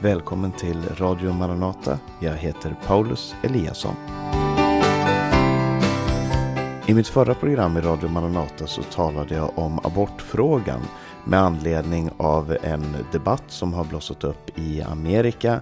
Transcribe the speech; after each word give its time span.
Välkommen 0.00 0.52
till 0.52 0.82
Radio 0.96 1.32
Maranata. 1.32 1.98
Jag 2.20 2.34
heter 2.34 2.76
Paulus 2.86 3.34
Eliasson. 3.42 3.94
I 6.86 6.94
mitt 6.94 7.08
förra 7.08 7.34
program 7.34 7.76
i 7.76 7.80
Radio 7.80 8.08
Maranata 8.08 8.66
så 8.66 8.82
talade 8.82 9.34
jag 9.34 9.58
om 9.58 9.78
abortfrågan 9.78 10.80
med 11.24 11.40
anledning 11.40 12.10
av 12.16 12.56
en 12.62 12.96
debatt 13.12 13.44
som 13.46 13.72
har 13.72 13.84
blossat 13.84 14.24
upp 14.24 14.58
i 14.58 14.82
Amerika 14.82 15.60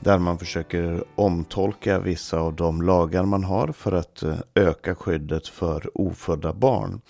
där 0.00 0.18
man 0.18 0.38
försöker 0.38 1.04
omtolka 1.14 1.98
vissa 1.98 2.38
av 2.38 2.54
de 2.54 2.82
lagar 2.82 3.24
man 3.24 3.44
har 3.44 3.68
för 3.68 3.92
att 3.92 4.22
eh, 4.22 4.34
öka 4.54 4.94
skyddet 4.94 5.48
för 5.48 5.90
ofödda 5.94 6.52
barn. 6.52 7.00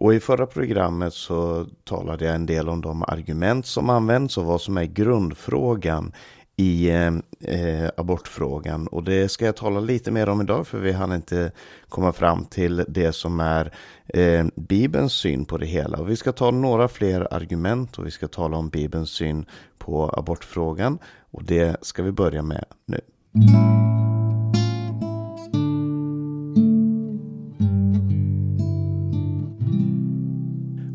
Och 0.00 0.14
i 0.14 0.20
förra 0.20 0.46
programmet 0.46 1.14
så 1.14 1.66
talade 1.84 2.24
jag 2.24 2.34
en 2.34 2.46
del 2.46 2.68
om 2.68 2.80
de 2.80 3.02
argument 3.02 3.66
som 3.66 3.90
används 3.90 4.38
och 4.38 4.44
vad 4.44 4.60
som 4.60 4.76
är 4.76 4.84
grundfrågan 4.84 6.12
i 6.56 6.90
eh, 6.90 7.12
eh, 7.40 7.90
abortfrågan. 7.96 8.86
Och 8.86 9.04
det 9.04 9.28
ska 9.28 9.44
jag 9.44 9.56
tala 9.56 9.80
lite 9.80 10.10
mer 10.10 10.28
om 10.28 10.40
idag 10.40 10.66
för 10.66 10.78
vi 10.78 10.92
hann 10.92 11.12
inte 11.12 11.52
komma 11.88 12.12
fram 12.12 12.44
till 12.44 12.84
det 12.88 13.12
som 13.12 13.40
är 13.40 13.72
eh, 14.06 14.46
Bibelns 14.56 15.12
syn 15.12 15.44
på 15.44 15.58
det 15.58 15.66
hela. 15.66 15.98
Och 15.98 16.10
vi 16.10 16.16
ska 16.16 16.32
ta 16.32 16.50
några 16.50 16.88
fler 16.88 17.34
argument 17.34 17.98
och 17.98 18.06
vi 18.06 18.10
ska 18.10 18.28
tala 18.28 18.56
om 18.56 18.68
Bibelns 18.68 19.10
syn 19.10 19.46
på 19.78 20.10
abortfrågan. 20.16 20.98
Och 21.30 21.44
det 21.44 21.76
ska 21.82 22.02
vi 22.02 22.12
börja 22.12 22.42
med 22.42 22.64
nu. 22.86 23.00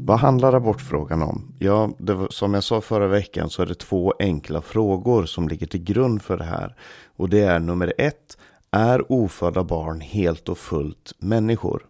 Vad 0.05 0.19
handlar 0.19 0.53
abortfrågan 0.53 1.21
om? 1.21 1.53
Ja, 1.59 1.91
var, 1.97 2.27
som 2.29 2.53
jag 2.53 2.63
sa 2.63 2.81
förra 2.81 3.07
veckan 3.07 3.49
så 3.49 3.61
är 3.61 3.65
det 3.65 3.75
två 3.75 4.13
enkla 4.19 4.61
frågor 4.61 5.25
som 5.25 5.47
ligger 5.47 5.67
till 5.67 5.83
grund 5.83 6.21
för 6.21 6.37
det 6.37 6.43
här. 6.43 6.75
Och 7.15 7.29
det 7.29 7.41
är 7.41 7.59
nummer 7.59 7.93
ett, 7.97 8.37
är 8.71 9.11
ofödda 9.11 9.63
barn 9.63 10.01
helt 10.01 10.49
och 10.49 10.57
fullt 10.57 11.13
människor? 11.17 11.85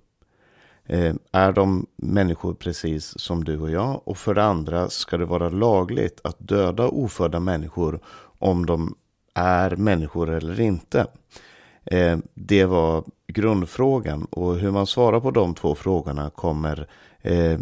Eh, 0.86 1.16
är 1.32 1.52
de 1.52 1.86
människor 1.96 2.54
precis 2.54 3.20
som 3.20 3.44
du 3.44 3.60
och 3.60 3.72
jag? 3.72 4.02
Och 4.06 4.18
för 4.18 4.34
det 4.34 4.44
andra, 4.44 4.90
ska 4.90 5.18
det 5.18 5.26
vara 5.26 5.50
lagligt 5.50 6.22
att 6.24 6.38
döda 6.40 6.88
ofödda 6.88 7.40
människor 7.40 8.00
om 8.40 8.66
de 8.66 8.96
är 9.34 9.76
människor 9.76 10.30
eller 10.30 10.60
inte? 10.60 11.08
Eh, 11.86 12.18
det 12.34 12.66
var 12.66 13.04
grundfrågan 13.28 14.26
och 14.26 14.56
hur 14.56 14.72
man 14.72 14.88
svarar 14.88 15.20
på 15.20 15.32
de 15.32 15.56
två 15.56 15.76
frågorna 15.76 16.30
kommer 16.30 16.88
Eh, 17.24 17.60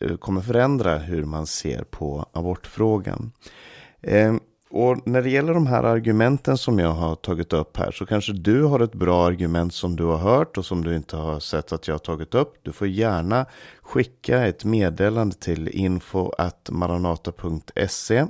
eh, 0.00 0.16
kommer 0.18 0.40
förändra 0.40 0.98
hur 0.98 1.24
man 1.24 1.46
ser 1.46 1.84
på 1.84 2.26
abortfrågan. 2.32 3.32
Eh, 4.02 4.34
och 4.70 5.06
när 5.06 5.22
det 5.22 5.30
gäller 5.30 5.54
de 5.54 5.66
här 5.66 5.82
argumenten 5.82 6.58
som 6.58 6.78
jag 6.78 6.92
har 6.92 7.14
tagit 7.14 7.52
upp 7.52 7.76
här 7.76 7.90
så 7.90 8.06
kanske 8.06 8.32
du 8.32 8.64
har 8.64 8.80
ett 8.80 8.94
bra 8.94 9.26
argument 9.26 9.74
som 9.74 9.96
du 9.96 10.04
har 10.04 10.16
hört 10.16 10.58
och 10.58 10.64
som 10.64 10.84
du 10.84 10.96
inte 10.96 11.16
har 11.16 11.40
sett 11.40 11.72
att 11.72 11.88
jag 11.88 11.94
har 11.94 11.98
tagit 11.98 12.34
upp. 12.34 12.54
Du 12.62 12.72
får 12.72 12.88
gärna 12.88 13.46
skicka 13.82 14.46
ett 14.46 14.64
meddelande 14.64 15.36
till 15.36 15.68
info.maranata.se 15.68 18.26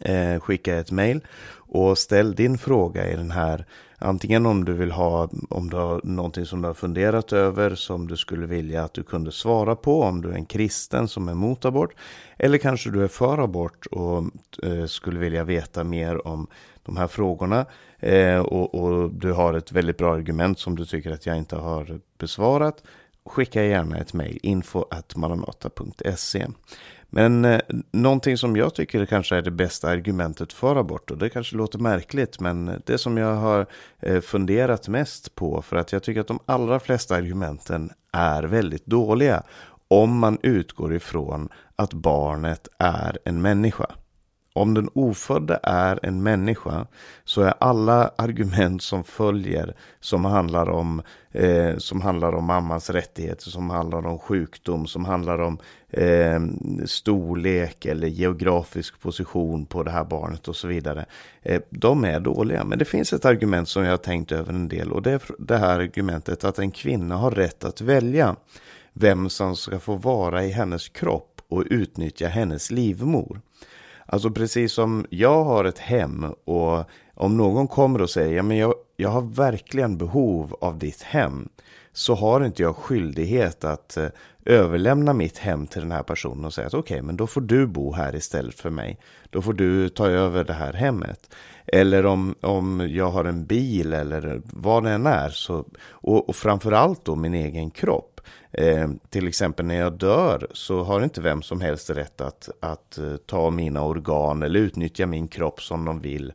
eh, 0.00 0.40
Skicka 0.40 0.76
ett 0.76 0.90
mejl 0.90 1.20
och 1.50 1.98
ställ 1.98 2.34
din 2.34 2.58
fråga 2.58 3.12
i 3.12 3.16
den 3.16 3.30
här 3.30 3.66
Antingen 4.00 4.46
om 4.46 4.64
du 4.64 4.72
vill 4.72 4.90
ha, 4.90 5.28
om 5.50 5.70
du 5.70 5.76
har 5.76 6.00
någonting 6.04 6.46
som 6.46 6.62
du 6.62 6.68
har 6.68 6.74
funderat 6.74 7.32
över 7.32 7.74
som 7.74 8.08
du 8.08 8.16
skulle 8.16 8.46
vilja 8.46 8.84
att 8.84 8.94
du 8.94 9.02
kunde 9.02 9.32
svara 9.32 9.76
på, 9.76 10.02
om 10.02 10.22
du 10.22 10.30
är 10.30 10.34
en 10.34 10.46
kristen 10.46 11.08
som 11.08 11.28
är 11.28 11.34
mot 11.34 11.64
abort. 11.64 11.94
Eller 12.36 12.58
kanske 12.58 12.90
du 12.90 13.04
är 13.04 13.08
för 13.08 13.38
abort 13.38 13.86
och 13.86 14.24
eh, 14.62 14.86
skulle 14.86 15.18
vilja 15.18 15.44
veta 15.44 15.84
mer 15.84 16.26
om 16.26 16.46
de 16.82 16.96
här 16.96 17.06
frågorna. 17.06 17.66
Eh, 17.98 18.38
och, 18.38 18.74
och, 18.74 19.10
du 19.10 19.32
har 19.32 19.54
ett 19.54 19.72
väldigt 19.72 19.98
bra 19.98 20.14
argument 20.14 20.58
som 20.58 20.76
du 20.76 20.84
tycker 20.84 21.10
att 21.10 21.26
jag 21.26 21.36
inte 21.36 21.56
har 21.56 22.00
besvarat. 22.18 22.82
Skicka 23.26 23.64
gärna 23.64 23.98
ett 23.98 24.14
mejl, 24.14 24.38
info 24.42 24.84
men 27.10 27.44
eh, 27.44 27.60
någonting 27.92 28.38
som 28.38 28.56
jag 28.56 28.74
tycker 28.74 29.06
kanske 29.06 29.36
är 29.36 29.42
det 29.42 29.50
bästa 29.50 29.88
argumentet 29.88 30.52
för 30.52 30.76
abort, 30.76 31.10
och 31.10 31.18
det 31.18 31.30
kanske 31.30 31.56
låter 31.56 31.78
märkligt, 31.78 32.40
men 32.40 32.82
det 32.86 32.98
som 32.98 33.16
jag 33.16 33.34
har 33.34 33.66
eh, 34.00 34.20
funderat 34.20 34.88
mest 34.88 35.34
på, 35.34 35.62
för 35.62 35.76
att 35.76 35.92
jag 35.92 36.02
tycker 36.02 36.20
att 36.20 36.26
de 36.26 36.38
allra 36.46 36.80
flesta 36.80 37.14
argumenten 37.14 37.90
är 38.12 38.42
väldigt 38.42 38.86
dåliga, 38.86 39.42
om 39.88 40.18
man 40.18 40.38
utgår 40.42 40.94
ifrån 40.94 41.48
att 41.76 41.92
barnet 41.92 42.68
är 42.78 43.18
en 43.24 43.42
människa. 43.42 43.86
Om 44.58 44.74
den 44.74 44.88
ofödde 44.94 45.60
är 45.62 46.00
en 46.02 46.22
människa 46.22 46.86
så 47.24 47.42
är 47.42 47.54
alla 47.58 48.10
argument 48.18 48.82
som 48.82 49.04
följer 49.04 49.74
som 50.00 50.24
handlar 50.24 50.70
om, 50.70 51.02
eh, 51.32 51.76
som 51.76 52.00
handlar 52.00 52.32
om 52.32 52.44
mammans 52.44 52.90
rättigheter, 52.90 53.50
som 53.50 53.70
handlar 53.70 54.06
om 54.06 54.18
sjukdom, 54.18 54.86
som 54.86 55.04
handlar 55.04 55.38
om 55.38 55.58
eh, 55.90 56.40
storlek 56.86 57.86
eller 57.86 58.08
geografisk 58.08 59.00
position 59.00 59.66
på 59.66 59.82
det 59.82 59.90
här 59.90 60.04
barnet 60.04 60.48
och 60.48 60.56
så 60.56 60.68
vidare. 60.68 61.06
Eh, 61.42 61.60
de 61.70 62.04
är 62.04 62.20
dåliga. 62.20 62.64
Men 62.64 62.78
det 62.78 62.84
finns 62.84 63.12
ett 63.12 63.24
argument 63.24 63.68
som 63.68 63.84
jag 63.84 63.90
har 63.90 63.96
tänkt 63.96 64.32
över 64.32 64.52
en 64.52 64.68
del 64.68 64.92
och 64.92 65.02
det 65.02 65.12
är 65.12 65.22
det 65.38 65.56
här 65.56 65.80
argumentet 65.80 66.44
att 66.44 66.58
en 66.58 66.70
kvinna 66.70 67.16
har 67.16 67.30
rätt 67.30 67.64
att 67.64 67.80
välja 67.80 68.36
vem 68.92 69.28
som 69.30 69.56
ska 69.56 69.78
få 69.78 69.94
vara 69.96 70.44
i 70.44 70.50
hennes 70.50 70.88
kropp 70.88 71.40
och 71.48 71.64
utnyttja 71.70 72.28
hennes 72.28 72.70
livmor. 72.70 73.40
Alltså 74.10 74.30
precis 74.30 74.72
som 74.72 75.06
jag 75.10 75.44
har 75.44 75.64
ett 75.64 75.78
hem 75.78 76.26
och 76.44 76.84
om 77.14 77.36
någon 77.36 77.68
kommer 77.68 78.02
och 78.02 78.10
säger 78.10 78.42
men 78.42 78.56
jag, 78.56 78.74
jag 78.96 79.08
har 79.08 79.20
verkligen 79.20 79.98
behov 79.98 80.56
av 80.60 80.78
ditt 80.78 81.02
hem 81.02 81.48
så 81.92 82.14
har 82.14 82.44
inte 82.44 82.62
jag 82.62 82.76
skyldighet 82.76 83.64
att 83.64 83.96
eh, 83.96 84.08
överlämna 84.44 85.12
mitt 85.12 85.38
hem 85.38 85.66
till 85.66 85.80
den 85.80 85.92
här 85.92 86.02
personen 86.02 86.44
och 86.44 86.54
säga 86.54 86.66
att 86.66 86.74
okej, 86.74 86.94
okay, 86.94 87.02
men 87.02 87.16
då 87.16 87.26
får 87.26 87.40
du 87.40 87.66
bo 87.66 87.92
här 87.92 88.14
istället 88.14 88.54
för 88.54 88.70
mig. 88.70 88.98
Då 89.30 89.42
får 89.42 89.52
du 89.52 89.88
ta 89.88 90.06
över 90.08 90.44
det 90.44 90.52
här 90.52 90.72
hemmet. 90.72 91.34
Eller 91.66 92.06
om, 92.06 92.34
om 92.40 92.88
jag 92.90 93.10
har 93.10 93.24
en 93.24 93.46
bil 93.46 93.92
eller 93.92 94.42
vad 94.44 94.84
det 94.84 94.90
än 94.90 95.06
är. 95.06 95.30
Så, 95.30 95.64
och, 95.90 96.28
och 96.28 96.36
framförallt 96.36 97.04
då 97.04 97.14
min 97.16 97.34
egen 97.34 97.70
kropp. 97.70 98.17
Eh, 98.52 98.88
till 99.10 99.28
exempel 99.28 99.66
när 99.66 99.74
jag 99.74 99.92
dör 99.92 100.46
så 100.50 100.82
har 100.82 101.04
inte 101.04 101.20
vem 101.20 101.42
som 101.42 101.60
helst 101.60 101.90
rätt 101.90 102.20
att, 102.20 102.48
att 102.60 102.98
eh, 102.98 103.16
ta 103.16 103.50
mina 103.50 103.84
organ 103.84 104.42
eller 104.42 104.60
utnyttja 104.60 105.06
min 105.06 105.28
kropp 105.28 105.62
som 105.62 105.84
de 105.84 106.00
vill. 106.00 106.32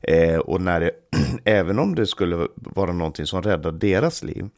Eh, 0.00 0.38
och 0.38 0.60
när 0.60 0.80
det, 0.80 0.90
även 1.44 1.78
om 1.78 1.94
det 1.94 2.06
skulle 2.06 2.48
vara 2.54 2.92
någonting 2.92 3.26
som 3.26 3.42
räddar 3.42 3.72
deras 3.72 4.22
liv. 4.22 4.48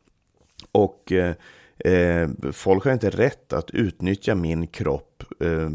Och 0.72 1.12
eh, 1.12 1.34
eh 1.78 2.28
folk 2.52 2.84
har 2.84 2.92
inte 2.92 3.10
rätt 3.10 3.52
att 3.52 3.70
utnyttja 3.70 4.34
min 4.34 4.66
kropp 4.66 5.22
eh, 5.40 5.70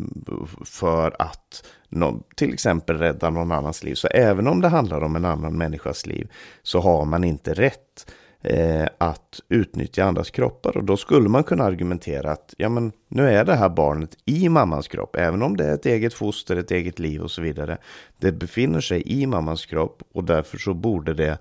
för 0.65 1.15
att 1.21 1.63
no, 1.89 2.23
till 2.35 2.53
exempel 2.53 2.97
rädda 2.97 3.29
någon 3.29 3.51
annans 3.51 3.83
liv. 3.83 3.95
Så 3.95 4.07
även 4.07 4.47
om 4.47 4.61
det 4.61 4.67
handlar 4.67 5.03
om 5.03 5.15
en 5.15 5.25
annan 5.25 5.57
människas 5.57 6.05
liv 6.05 6.31
så 6.63 6.79
har 6.79 7.05
man 7.05 7.23
inte 7.23 7.53
rätt 7.53 8.05
eh, 8.41 8.87
att 8.97 9.39
utnyttja 9.49 10.03
andras 10.03 10.29
kroppar. 10.29 10.77
Och 10.77 10.83
då 10.83 10.97
skulle 10.97 11.29
man 11.29 11.43
kunna 11.43 11.63
argumentera 11.63 12.31
att 12.31 12.53
ja, 12.57 12.69
men 12.69 12.91
nu 13.07 13.29
är 13.29 13.45
det 13.45 13.55
här 13.55 13.69
barnet 13.69 14.17
i 14.25 14.49
mammans 14.49 14.87
kropp, 14.87 15.15
även 15.15 15.41
om 15.41 15.57
det 15.57 15.65
är 15.65 15.73
ett 15.73 15.85
eget 15.85 16.13
foster, 16.13 16.55
ett 16.55 16.71
eget 16.71 16.99
liv 16.99 17.21
och 17.21 17.31
så 17.31 17.41
vidare. 17.41 17.77
Det 18.17 18.31
befinner 18.31 18.81
sig 18.81 19.03
i 19.05 19.25
mammans 19.25 19.65
kropp 19.65 20.03
och 20.13 20.23
därför 20.23 20.57
så 20.57 20.73
borde 20.73 21.13
det 21.13 21.37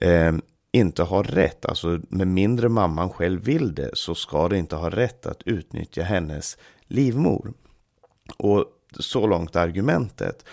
eh, 0.00 0.32
inte 0.72 1.02
ha 1.02 1.22
rätt, 1.22 1.66
alltså 1.66 2.00
med 2.08 2.28
mindre 2.28 2.68
mamman 2.68 3.10
själv 3.10 3.44
vill 3.44 3.74
det, 3.74 3.90
så 3.92 4.14
ska 4.14 4.48
det 4.48 4.58
inte 4.58 4.76
ha 4.76 4.90
rätt 4.90 5.26
att 5.26 5.42
utnyttja 5.42 6.02
hennes 6.02 6.58
livmor. 6.86 7.52
Och 8.36 8.64
så 8.98 9.26
långt 9.26 9.56
argumentet. 9.56 10.44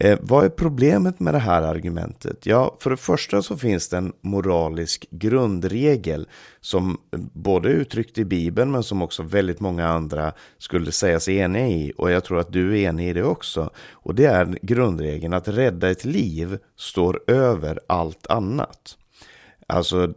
Eh, 0.00 0.18
vad 0.22 0.44
är 0.44 0.48
problemet 0.48 1.20
med 1.20 1.34
det 1.34 1.38
här 1.38 1.62
argumentet? 1.62 2.46
Ja, 2.46 2.76
för 2.80 2.90
det 2.90 2.96
första 2.96 3.42
så 3.42 3.56
finns 3.56 3.88
det 3.88 3.96
en 3.96 4.12
moralisk 4.20 5.06
grundregel 5.10 6.28
som 6.60 6.98
både 7.32 7.68
är 7.68 7.72
uttryckt 7.72 8.18
i 8.18 8.24
Bibeln 8.24 8.70
men 8.70 8.82
som 8.82 9.02
också 9.02 9.22
väldigt 9.22 9.60
många 9.60 9.88
andra 9.88 10.32
skulle 10.58 10.92
säga 10.92 11.20
sig 11.20 11.38
eniga 11.38 11.68
i 11.68 11.92
och 11.96 12.10
jag 12.10 12.24
tror 12.24 12.38
att 12.38 12.52
du 12.52 12.72
är 12.72 12.88
enig 12.88 13.08
i 13.08 13.12
det 13.12 13.24
också. 13.24 13.70
Och 13.90 14.14
det 14.14 14.24
är 14.24 14.58
grundregeln 14.62 15.32
att 15.34 15.48
rädda 15.48 15.90
ett 15.90 16.04
liv 16.04 16.58
står 16.76 17.20
över 17.26 17.80
allt 17.86 18.26
annat. 18.26 18.96
Alltså 19.66 20.14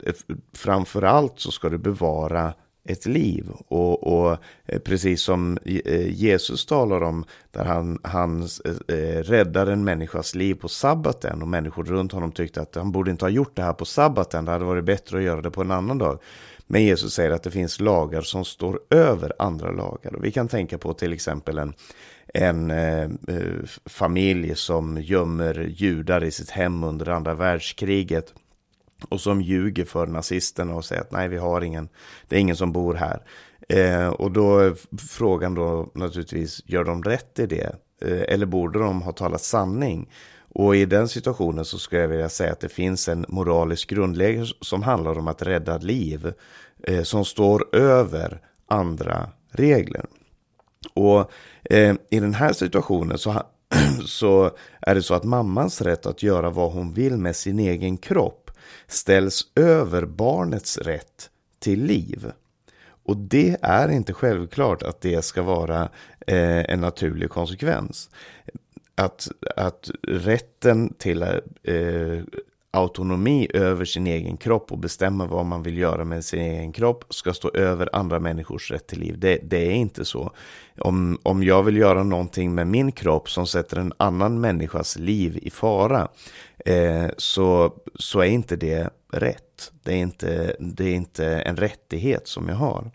framför 0.53 1.01
allt 1.01 1.39
så 1.39 1.51
ska 1.51 1.69
du 1.69 1.77
bevara 1.77 2.53
ett 2.83 3.05
liv. 3.05 3.49
Och, 3.67 4.03
och 4.03 4.37
eh, 4.65 4.79
precis 4.79 5.21
som 5.21 5.57
eh, 5.65 6.07
Jesus 6.07 6.65
talar 6.65 7.01
om, 7.01 7.25
där 7.51 7.65
han, 7.65 7.99
han 8.03 8.41
eh, 8.87 9.23
räddar 9.23 9.67
en 9.67 9.83
människas 9.83 10.35
liv 10.35 10.55
på 10.55 10.67
sabbaten 10.67 11.41
och 11.41 11.47
människor 11.47 11.83
runt 11.83 12.11
honom 12.11 12.31
tyckte 12.31 12.61
att 12.61 12.75
han 12.75 12.91
borde 12.91 13.11
inte 13.11 13.25
ha 13.25 13.29
gjort 13.29 13.55
det 13.55 13.61
här 13.61 13.73
på 13.73 13.85
sabbaten, 13.85 14.45
det 14.45 14.51
hade 14.51 14.65
varit 14.65 14.85
bättre 14.85 15.17
att 15.17 15.23
göra 15.23 15.41
det 15.41 15.51
på 15.51 15.61
en 15.61 15.71
annan 15.71 15.97
dag. 15.97 16.19
Men 16.71 16.83
Jesus 16.83 17.13
säger 17.13 17.31
att 17.31 17.43
det 17.43 17.51
finns 17.51 17.79
lagar 17.79 18.21
som 18.21 18.45
står 18.45 18.79
över 18.89 19.33
andra 19.39 19.71
lagar. 19.71 20.15
Och 20.15 20.25
vi 20.25 20.31
kan 20.31 20.47
tänka 20.47 20.77
på 20.77 20.93
till 20.93 21.13
exempel 21.13 21.57
en, 21.57 21.73
en 22.33 22.71
eh, 22.71 23.09
familj 23.85 24.55
som 24.55 25.01
gömmer 25.01 25.73
judar 25.75 26.23
i 26.23 26.31
sitt 26.31 26.49
hem 26.49 26.83
under 26.83 27.09
andra 27.09 27.33
världskriget 27.33 28.33
och 29.09 29.21
som 29.21 29.41
ljuger 29.41 29.85
för 29.85 30.07
nazisterna 30.07 30.75
och 30.75 30.85
säger 30.85 31.01
att 31.01 31.11
nej, 31.11 31.27
vi 31.27 31.37
har 31.37 31.61
ingen, 31.61 31.89
det 32.27 32.35
är 32.35 32.39
ingen 32.39 32.55
som 32.55 32.71
bor 32.71 32.93
här. 32.93 33.23
Eh, 33.69 34.07
och 34.07 34.31
då 34.31 34.59
är 34.59 34.75
frågan 34.97 35.55
då 35.55 35.91
naturligtvis, 35.93 36.61
gör 36.65 36.83
de 36.83 37.03
rätt 37.03 37.39
i 37.39 37.45
det? 37.45 37.75
Eh, 38.01 38.21
eller 38.33 38.45
borde 38.45 38.79
de 38.79 39.01
ha 39.01 39.11
talat 39.11 39.41
sanning? 39.41 40.09
Och 40.53 40.75
i 40.75 40.85
den 40.85 41.07
situationen 41.07 41.65
så 41.65 41.77
skulle 41.77 42.01
jag 42.01 42.07
vilja 42.07 42.29
säga 42.29 42.51
att 42.51 42.59
det 42.59 42.69
finns 42.69 43.09
en 43.09 43.25
moralisk 43.29 43.89
grundläggning 43.89 44.45
som 44.61 44.83
handlar 44.83 45.17
om 45.17 45.27
att 45.27 45.41
rädda 45.41 45.77
liv 45.77 46.33
eh, 46.83 47.03
som 47.03 47.25
står 47.25 47.75
över 47.75 48.41
andra 48.67 49.29
regler. 49.51 50.05
Och 50.93 51.31
eh, 51.63 51.95
i 52.09 52.19
den 52.19 52.33
här 52.33 52.53
situationen 52.53 53.17
så, 53.17 53.43
så 54.05 54.51
är 54.81 54.95
det 54.95 55.03
så 55.03 55.13
att 55.13 55.23
mammans 55.23 55.81
rätt 55.81 56.05
att 56.05 56.23
göra 56.23 56.49
vad 56.49 56.71
hon 56.71 56.93
vill 56.93 57.17
med 57.17 57.35
sin 57.35 57.59
egen 57.59 57.97
kropp 57.97 58.48
ställs 58.89 59.47
över 59.55 60.05
barnets 60.05 60.77
rätt 60.77 61.29
till 61.59 61.83
liv. 61.83 62.31
Och 63.03 63.17
det 63.17 63.57
är 63.61 63.89
inte 63.89 64.13
självklart 64.13 64.83
att 64.83 65.01
det 65.01 65.25
ska 65.25 65.41
vara 65.41 65.81
eh, 66.27 66.71
en 66.71 66.81
naturlig 66.81 67.29
konsekvens. 67.29 68.09
Att, 68.95 69.31
att 69.55 69.91
rätten 70.01 70.93
till 70.93 71.21
eh, 71.21 72.19
autonomi 72.71 73.47
över 73.53 73.85
sin 73.85 74.07
egen 74.07 74.37
kropp 74.37 74.71
och 74.71 74.77
bestämma 74.77 75.25
vad 75.25 75.45
man 75.45 75.63
vill 75.63 75.77
göra 75.77 76.05
med 76.05 76.25
sin 76.25 76.41
egen 76.41 76.71
kropp 76.71 77.05
ska 77.09 77.33
stå 77.33 77.51
över 77.53 77.89
andra 77.93 78.19
människors 78.19 78.71
rätt 78.71 78.87
till 78.87 78.99
liv. 78.99 79.19
Det, 79.19 79.39
det, 79.43 79.57
är 79.57 79.71
inte 79.71 80.05
så. 80.05 80.31
Om, 80.77 81.17
om 81.23 81.43
jag 81.43 81.63
vill 81.63 81.77
göra 81.77 82.03
någonting 82.03 82.55
med 82.55 82.67
min 82.67 82.91
kropp 82.91 83.29
som 83.29 83.47
sätter 83.47 83.77
en 83.77 83.93
annan 83.97 84.41
människas 84.41 84.97
liv 84.97 85.39
i 85.41 85.49
fara 85.49 86.07
eh, 86.65 87.07
så, 87.17 87.73
så 87.95 88.19
är 88.19 88.29
inte 88.29 88.55
det 88.55 88.89
rätt. 89.11 89.71
Det 89.83 89.93
är 89.93 89.97
inte, 89.97 90.55
det 90.59 90.85
är 90.85 90.95
inte 90.95 91.25
en 91.27 91.57
rättighet 91.57 92.27
som 92.27 92.49
jag 92.49 92.55
har. 92.55 92.91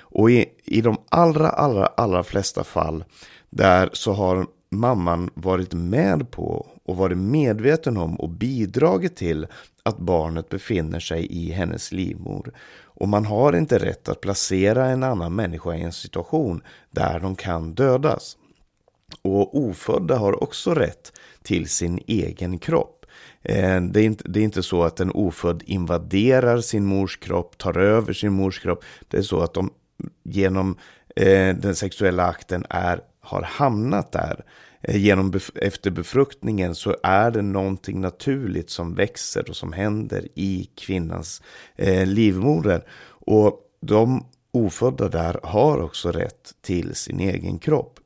Och 0.00 0.30
i, 0.30 0.46
i 0.64 0.80
de 0.80 0.96
allra, 1.08 1.48
allra, 1.48 1.86
allra 1.86 2.22
flesta 2.22 2.64
fall 2.64 3.04
där 3.50 3.90
så 3.92 4.12
har 4.12 4.46
mamman 4.70 5.30
varit 5.34 5.72
med 5.72 6.30
på 6.30 6.66
och 6.84 6.96
varit 6.96 7.18
medveten 7.18 7.96
om 7.96 8.20
och 8.20 8.28
bidragit 8.28 9.16
till 9.16 9.46
att 9.82 9.98
barnet 9.98 10.48
befinner 10.48 11.00
sig 11.00 11.26
i 11.26 11.50
hennes 11.50 11.92
livmor. 11.92 12.52
Och 12.82 13.08
man 13.08 13.24
har 13.24 13.56
inte 13.56 13.78
rätt 13.78 14.08
att 14.08 14.20
placera 14.20 14.86
en 14.86 15.02
annan 15.02 15.34
människa 15.34 15.74
i 15.74 15.82
en 15.82 15.92
situation 15.92 16.62
där 16.90 17.20
de 17.20 17.36
kan 17.36 17.74
dödas. 17.74 18.36
Och 19.22 19.58
ofödda 19.58 20.16
har 20.16 20.42
också 20.42 20.74
rätt 20.74 21.12
till 21.42 21.68
sin 21.68 22.00
egen 22.06 22.58
kropp. 22.58 23.06
Eh, 23.42 23.80
det 23.80 24.00
är, 24.00 24.04
inte, 24.04 24.28
det 24.28 24.40
är 24.40 24.44
inte 24.44 24.62
så 24.62 24.82
att 24.82 25.00
en 25.00 25.10
ofödd 25.10 25.62
invaderar 25.66 26.60
sin 26.60 26.84
mors 26.84 27.16
kropp, 27.16 27.58
tar 27.58 27.78
över 27.78 28.12
sin 28.12 28.32
mors 28.32 28.58
kropp. 28.60 28.84
Det 29.08 29.16
är 29.16 29.22
så 29.22 29.40
att 29.40 29.54
de 29.54 29.70
genom 30.22 30.78
eh, 31.16 31.56
den 31.56 31.74
sexuella 31.74 32.24
akten 32.24 32.64
är, 32.70 33.00
har 33.20 33.42
hamnat 33.42 34.12
där. 34.12 34.44
Eh, 34.88 34.96
genom 34.96 35.32
efter 35.54 35.90
befruktningen 35.90 36.74
så 36.74 36.96
är 37.02 37.30
det 37.30 37.42
någonting 37.42 38.00
naturligt 38.00 38.70
som 38.70 38.94
växer 38.94 39.50
och 39.50 39.56
som 39.56 39.72
händer 39.72 40.28
i 40.34 40.70
kvinnans 40.74 41.42
eh, 41.76 42.06
livmoder. 42.06 42.84
Och 43.26 43.60
de 43.80 44.26
ofödda 44.52 45.08
där 45.08 45.40
har 45.42 45.82
också 45.82 46.12
rätt 46.12 46.52
till 46.62 46.94
sin 46.94 47.20
egen 47.20 47.58
kropp. 47.58 48.00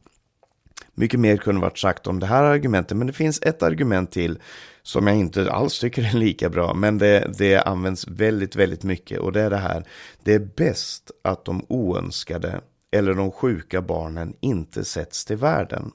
Mycket 0.94 1.20
mer 1.20 1.36
kunde 1.36 1.60
varit 1.60 1.78
sagt 1.78 2.06
om 2.06 2.20
det 2.20 2.26
här 2.26 2.42
argumentet, 2.44 2.96
men 2.96 3.06
det 3.06 3.12
finns 3.12 3.42
ett 3.42 3.62
argument 3.62 4.12
till 4.12 4.38
som 4.82 5.06
jag 5.06 5.16
inte 5.16 5.52
alls 5.52 5.80
tycker 5.80 6.02
är 6.02 6.18
lika 6.18 6.48
bra, 6.48 6.74
men 6.74 6.98
det, 6.98 7.30
det 7.38 7.56
används 7.56 8.08
väldigt, 8.08 8.56
väldigt 8.56 8.82
mycket 8.82 9.18
och 9.18 9.32
det 9.32 9.40
är 9.40 9.50
det 9.50 9.56
här. 9.56 9.84
Det 10.22 10.34
är 10.34 10.48
bäst 10.56 11.10
att 11.24 11.44
de 11.44 11.64
oönskade 11.68 12.60
eller 12.90 13.14
de 13.14 13.30
sjuka 13.30 13.82
barnen 13.82 14.34
inte 14.40 14.84
sätts 14.84 15.24
till 15.24 15.36
världen. 15.36 15.92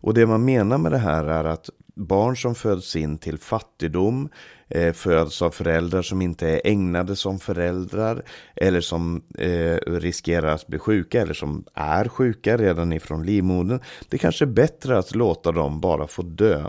Och 0.00 0.14
det 0.14 0.26
man 0.26 0.44
menar 0.44 0.78
med 0.78 0.92
det 0.92 0.98
här 0.98 1.24
är 1.24 1.44
att 1.44 1.70
barn 1.94 2.36
som 2.36 2.54
föds 2.54 2.96
in 2.96 3.18
till 3.18 3.38
fattigdom 3.38 4.28
eh, 4.68 4.92
föds 4.92 5.42
av 5.42 5.50
föräldrar 5.50 6.02
som 6.02 6.22
inte 6.22 6.48
är 6.48 6.60
ägnade 6.64 7.16
som 7.16 7.38
föräldrar 7.38 8.22
eller 8.56 8.80
som 8.80 9.22
eh, 9.38 9.76
riskerar 9.86 10.54
att 10.54 10.66
bli 10.66 10.78
sjuka 10.78 11.22
eller 11.22 11.34
som 11.34 11.64
är 11.74 12.08
sjuka 12.08 12.56
redan 12.56 12.92
ifrån 12.92 13.26
livmodern. 13.26 13.80
Det 14.08 14.18
kanske 14.18 14.44
är 14.44 14.46
bättre 14.46 14.98
att 14.98 15.14
låta 15.14 15.52
dem 15.52 15.80
bara 15.80 16.06
få 16.06 16.22
dö. 16.22 16.64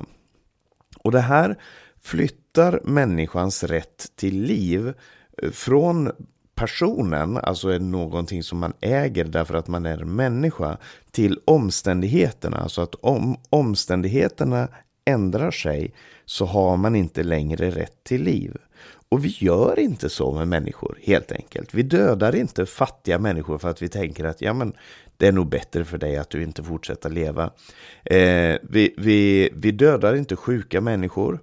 Och 0.98 1.12
det 1.12 1.20
här 1.20 1.56
flyttar 2.02 2.82
människans 2.84 3.64
rätt 3.64 4.06
till 4.16 4.42
liv 4.42 4.94
eh, 5.44 5.52
från 5.52 6.12
personen, 6.60 7.38
alltså 7.38 7.70
är 7.70 7.80
någonting 7.80 8.44
som 8.44 8.60
man 8.60 8.74
äger 8.82 9.26
därför 9.26 9.56
att 9.56 9.68
man 9.68 9.86
är 9.86 9.98
människa, 9.98 10.78
till 11.12 11.40
omständigheterna. 11.46 12.58
Alltså 12.58 12.82
att 12.82 12.96
om 12.96 13.38
omständigheterna 13.50 14.68
ändrar 15.06 15.52
sig 15.52 15.94
så 16.26 16.46
har 16.46 16.78
man 16.78 16.96
inte 16.96 17.24
längre 17.24 17.70
rätt 17.70 18.04
till 18.04 18.24
liv. 18.24 18.58
Och 19.10 19.26
vi 19.26 19.36
gör 19.40 19.80
inte 19.80 20.10
så 20.10 20.34
med 20.34 20.48
människor 20.48 20.98
helt 21.04 21.32
enkelt. 21.32 21.74
Vi 21.74 21.84
dödar 21.84 22.36
inte 22.36 22.66
fattiga 22.66 23.20
människor 23.20 23.58
för 23.58 23.70
att 23.70 23.82
vi 23.82 23.90
tänker 23.90 24.26
att 24.26 24.42
ja, 24.42 24.54
men 24.54 24.74
det 25.18 25.28
är 25.28 25.32
nog 25.32 25.50
bättre 25.50 25.86
för 25.86 25.98
dig 25.98 26.18
att 26.18 26.30
du 26.30 26.44
inte 26.44 26.64
fortsätter 26.64 27.10
leva. 27.10 27.44
Eh, 28.04 28.58
vi, 28.62 28.94
vi, 28.98 29.50
vi 29.54 29.72
dödar 29.72 30.16
inte 30.16 30.36
sjuka 30.36 30.82
människor. 30.82 31.40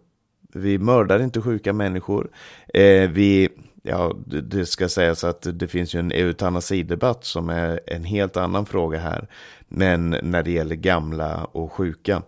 Vi 0.53 0.79
mördar 0.79 1.23
inte 1.23 1.41
sjuka 1.41 1.73
människor. 1.73 2.31
Eh, 2.75 3.11
vi 3.11 3.49
ja, 3.87 4.17
det 4.27 4.67
ska 4.67 4.89
sägas 4.89 5.25
att 5.25 5.47
det 5.53 5.69
finns 5.69 5.95
ju 5.95 5.99
en 5.99 6.13
eutanasidebatt 6.13 7.25
som 7.25 7.51
är 7.51 7.81
en 7.87 8.05
helt 8.05 8.37
annan 8.37 8.67
fråga 8.67 8.99
här. 8.99 9.29
Men 9.69 10.17
när 10.23 10.43
det 10.43 10.51
gäller 10.51 10.77
gamla 10.77 11.45
och 11.45 11.73
sjuka. 11.73 12.23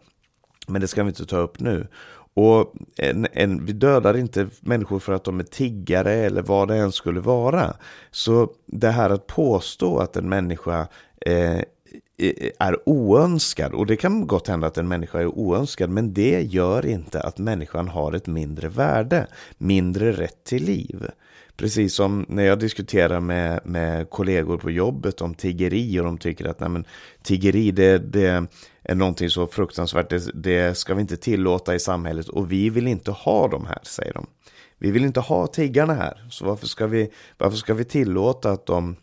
Men 0.66 0.80
det 0.80 0.88
ska 0.88 1.02
vi 1.02 1.08
inte 1.08 1.26
ta 1.26 1.36
upp 1.36 1.60
nu. 1.60 1.86
Och 2.34 2.74
en, 2.96 3.26
en, 3.32 3.64
vi 3.64 3.72
dödar 3.72 4.16
inte 4.16 4.48
människor 4.60 4.98
för 4.98 5.12
att 5.12 5.24
de 5.24 5.40
är 5.40 5.44
tiggare 5.44 6.12
eller 6.12 6.42
vad 6.42 6.68
det 6.68 6.76
än 6.76 6.92
skulle 6.92 7.20
vara. 7.20 7.76
Så 8.10 8.52
det 8.66 8.90
här 8.90 9.10
att 9.10 9.26
påstå 9.26 9.98
att 9.98 10.16
en 10.16 10.28
människa 10.28 10.88
eh, 11.26 11.60
är 12.58 12.88
oönskad, 12.88 13.72
och 13.72 13.86
det 13.86 13.96
kan 13.96 14.26
gott 14.26 14.48
hända 14.48 14.66
att 14.66 14.78
en 14.78 14.88
människa 14.88 15.20
är 15.20 15.26
oönskad, 15.26 15.90
men 15.90 16.14
det 16.14 16.42
gör 16.42 16.86
inte 16.86 17.20
att 17.20 17.38
människan 17.38 17.88
har 17.88 18.12
ett 18.12 18.26
mindre 18.26 18.68
värde, 18.68 19.26
mindre 19.58 20.12
rätt 20.12 20.44
till 20.44 20.64
liv. 20.64 21.06
Precis 21.58 21.94
som 21.94 22.26
när 22.28 22.42
jag 22.42 22.58
diskuterar 22.58 23.20
med, 23.20 23.60
med 23.64 24.10
kollegor 24.10 24.58
på 24.58 24.70
jobbet 24.70 25.20
om 25.20 25.34
tiggeri 25.34 26.00
och 26.00 26.04
de 26.04 26.18
tycker 26.18 26.44
att 26.44 26.60
nej 26.60 26.68
men, 26.68 26.84
tiggeri 27.22 27.70
det, 27.70 27.98
det 27.98 28.46
är 28.82 28.94
någonting 28.94 29.30
så 29.30 29.46
fruktansvärt, 29.46 30.10
det, 30.10 30.30
det 30.34 30.78
ska 30.78 30.94
vi 30.94 31.00
inte 31.00 31.16
tillåta 31.16 31.74
i 31.74 31.78
samhället 31.78 32.28
och 32.28 32.52
vi 32.52 32.70
vill 32.70 32.86
inte 32.86 33.10
ha 33.10 33.48
dem 33.48 33.66
här, 33.66 33.78
säger 33.82 34.12
de. 34.12 34.26
Vi 34.78 34.90
vill 34.90 35.04
inte 35.04 35.20
ha 35.20 35.46
tiggarna 35.46 35.94
här, 35.94 36.26
så 36.30 36.44
varför 36.44 36.66
ska 36.66 36.86
vi, 36.86 37.10
varför 37.38 37.56
ska 37.56 37.74
vi 37.74 37.84
tillåta 37.84 38.50
att 38.50 38.66
de, 38.66 38.96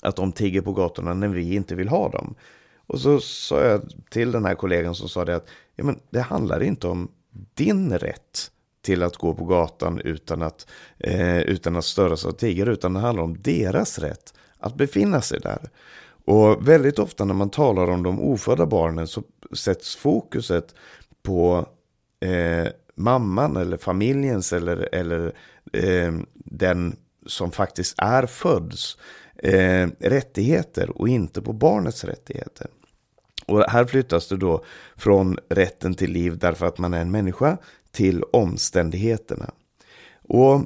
att 0.00 0.16
de 0.16 0.32
tigger 0.32 0.60
på 0.60 0.72
gatorna 0.72 1.14
när 1.14 1.28
vi 1.28 1.54
inte 1.54 1.74
vill 1.74 1.88
ha 1.88 2.08
dem? 2.08 2.34
Och 2.86 3.00
så 3.00 3.20
sa 3.20 3.64
jag 3.64 3.82
till 4.10 4.32
den 4.32 4.44
här 4.44 4.54
kollegan 4.54 4.94
som 4.94 5.08
sa 5.08 5.24
det 5.24 5.36
att 5.36 5.48
ja, 5.76 5.84
men 5.84 6.00
det 6.10 6.20
handlar 6.20 6.62
inte 6.62 6.88
om 6.88 7.08
din 7.54 7.98
rätt 7.98 8.50
till 8.86 9.02
att 9.02 9.16
gå 9.16 9.34
på 9.34 9.44
gatan 9.44 10.00
utan 10.00 10.42
att, 10.42 10.66
eh, 10.98 11.40
utan 11.40 11.76
att 11.76 11.84
störas 11.84 12.24
av 12.24 12.32
tigrar, 12.32 12.72
utan 12.72 12.92
det 12.94 13.00
handlar 13.00 13.24
om 13.24 13.42
deras 13.42 13.98
rätt 13.98 14.34
att 14.58 14.74
befinna 14.74 15.20
sig 15.20 15.40
där. 15.40 15.70
Och 16.24 16.68
väldigt 16.68 16.98
ofta 16.98 17.24
när 17.24 17.34
man 17.34 17.50
talar 17.50 17.90
om 17.90 18.02
de 18.02 18.20
ofödda 18.20 18.66
barnen 18.66 19.06
så 19.06 19.22
sätts 19.56 19.96
fokuset 19.96 20.74
på 21.22 21.66
eh, 22.20 22.68
mamman 22.94 23.56
eller 23.56 23.76
familjens 23.76 24.52
eller, 24.52 24.88
eller 24.94 25.32
eh, 25.72 26.14
den 26.34 26.96
som 27.26 27.50
faktiskt 27.50 27.94
är 27.98 28.26
födds 28.26 28.96
eh, 29.38 29.88
rättigheter 29.98 30.90
och 30.98 31.08
inte 31.08 31.42
på 31.42 31.52
barnets 31.52 32.04
rättigheter. 32.04 32.66
Och 33.46 33.62
här 33.62 33.84
flyttas 33.84 34.28
det 34.28 34.36
då 34.36 34.64
från 34.96 35.38
rätten 35.48 35.94
till 35.94 36.12
liv 36.12 36.38
därför 36.38 36.66
att 36.66 36.78
man 36.78 36.94
är 36.94 37.00
en 37.00 37.10
människa 37.10 37.58
till 37.96 38.22
omständigheterna. 38.22 39.50
Och, 40.28 40.60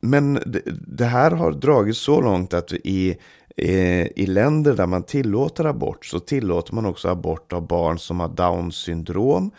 men 0.00 0.38
det 0.86 1.04
här 1.04 1.30
har 1.30 1.52
dragits 1.52 1.98
så 1.98 2.20
långt 2.20 2.54
att 2.54 2.72
i, 2.72 3.16
eh, 3.56 4.06
i 4.06 4.26
länder 4.26 4.76
där 4.76 4.86
man 4.86 5.02
tillåter 5.02 5.64
abort 5.64 6.06
så 6.06 6.18
tillåter 6.20 6.74
man 6.74 6.86
också 6.86 7.08
abort 7.08 7.52
av 7.52 7.66
barn 7.66 7.98
som 7.98 8.20
har 8.20 8.28
Downs 8.28 8.76
syndrom 8.76 9.50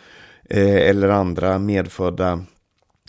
eh, 0.50 0.88
eller 0.88 1.08
andra 1.08 1.58
medfödda 1.58 2.44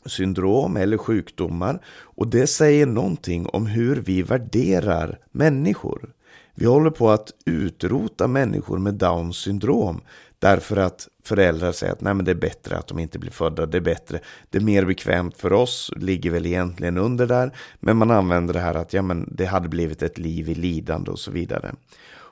syndrom 0.06 0.78
eller 0.78 0.98
sjukdomar. 0.98 1.82
Och 1.88 2.28
det 2.28 2.48
säger 2.48 2.86
någonting 2.86 3.48
om 3.48 3.66
hur 3.66 3.96
vi 3.96 4.22
värderar 4.22 5.20
människor. 5.32 6.14
Vi 6.56 6.66
håller 6.66 6.90
på 6.90 7.10
att 7.10 7.32
utrota 7.46 8.28
människor 8.28 8.78
med 8.78 8.94
Downs 8.94 9.38
syndrom 9.38 10.02
därför 10.46 10.78
att 10.78 11.08
föräldrar 11.24 11.72
säger 11.72 11.94
att 11.94 12.02
Nej, 12.02 12.14
men 12.14 12.26
det 12.26 12.32
är 12.32 12.36
bättre 12.36 12.78
att 12.78 12.88
de 12.88 13.00
inte 13.00 13.20
blir 13.20 13.32
födda, 13.32 13.66
det 13.66 13.78
är 13.78 13.82
bättre, 13.82 14.20
det 14.50 14.58
är 14.58 14.62
mer 14.62 14.86
bekvämt 14.86 15.38
för 15.38 15.54
oss, 15.54 15.92
ligger 15.96 16.32
väl 16.32 16.46
egentligen 16.46 16.98
under 16.98 17.28
där, 17.28 17.52
men 17.80 17.98
man 17.98 18.12
använder 18.12 18.54
det 18.54 18.60
här 18.60 18.76
att 18.76 18.94
ja, 18.94 19.02
men 19.02 19.30
det 19.32 19.46
hade 19.46 19.70
blivit 19.70 20.04
ett 20.04 20.18
liv 20.18 20.50
i 20.50 20.56
lidande 20.56 21.12
och 21.12 21.20
så 21.20 21.32
vidare. 21.32 21.76